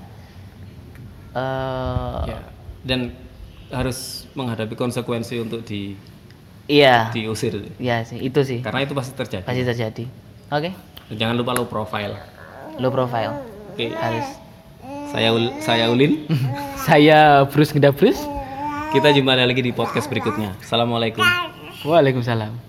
[1.31, 2.41] Eh, Ya.
[2.83, 3.13] Dan
[3.69, 5.93] harus menghadapi konsekuensi untuk di
[6.67, 7.53] iya diusir.
[7.77, 9.45] iya sih itu sih Karena itu pasti terjadi.
[9.45, 10.05] pasti terjadi
[10.49, 10.71] oke
[11.07, 12.17] Dan Jangan lupa low profile.
[12.79, 13.41] Low profile
[13.73, 13.93] Oke.
[13.93, 14.27] harus
[15.07, 16.27] Saya Ul- saya Ulin.
[16.87, 17.19] saya
[17.49, 18.19] Bruce Ngedabrus
[18.93, 20.57] Kita jumpa lagi di podcast berikutnya.
[20.63, 21.21] Assalamualaikum.
[21.85, 22.67] Waalaikumsalam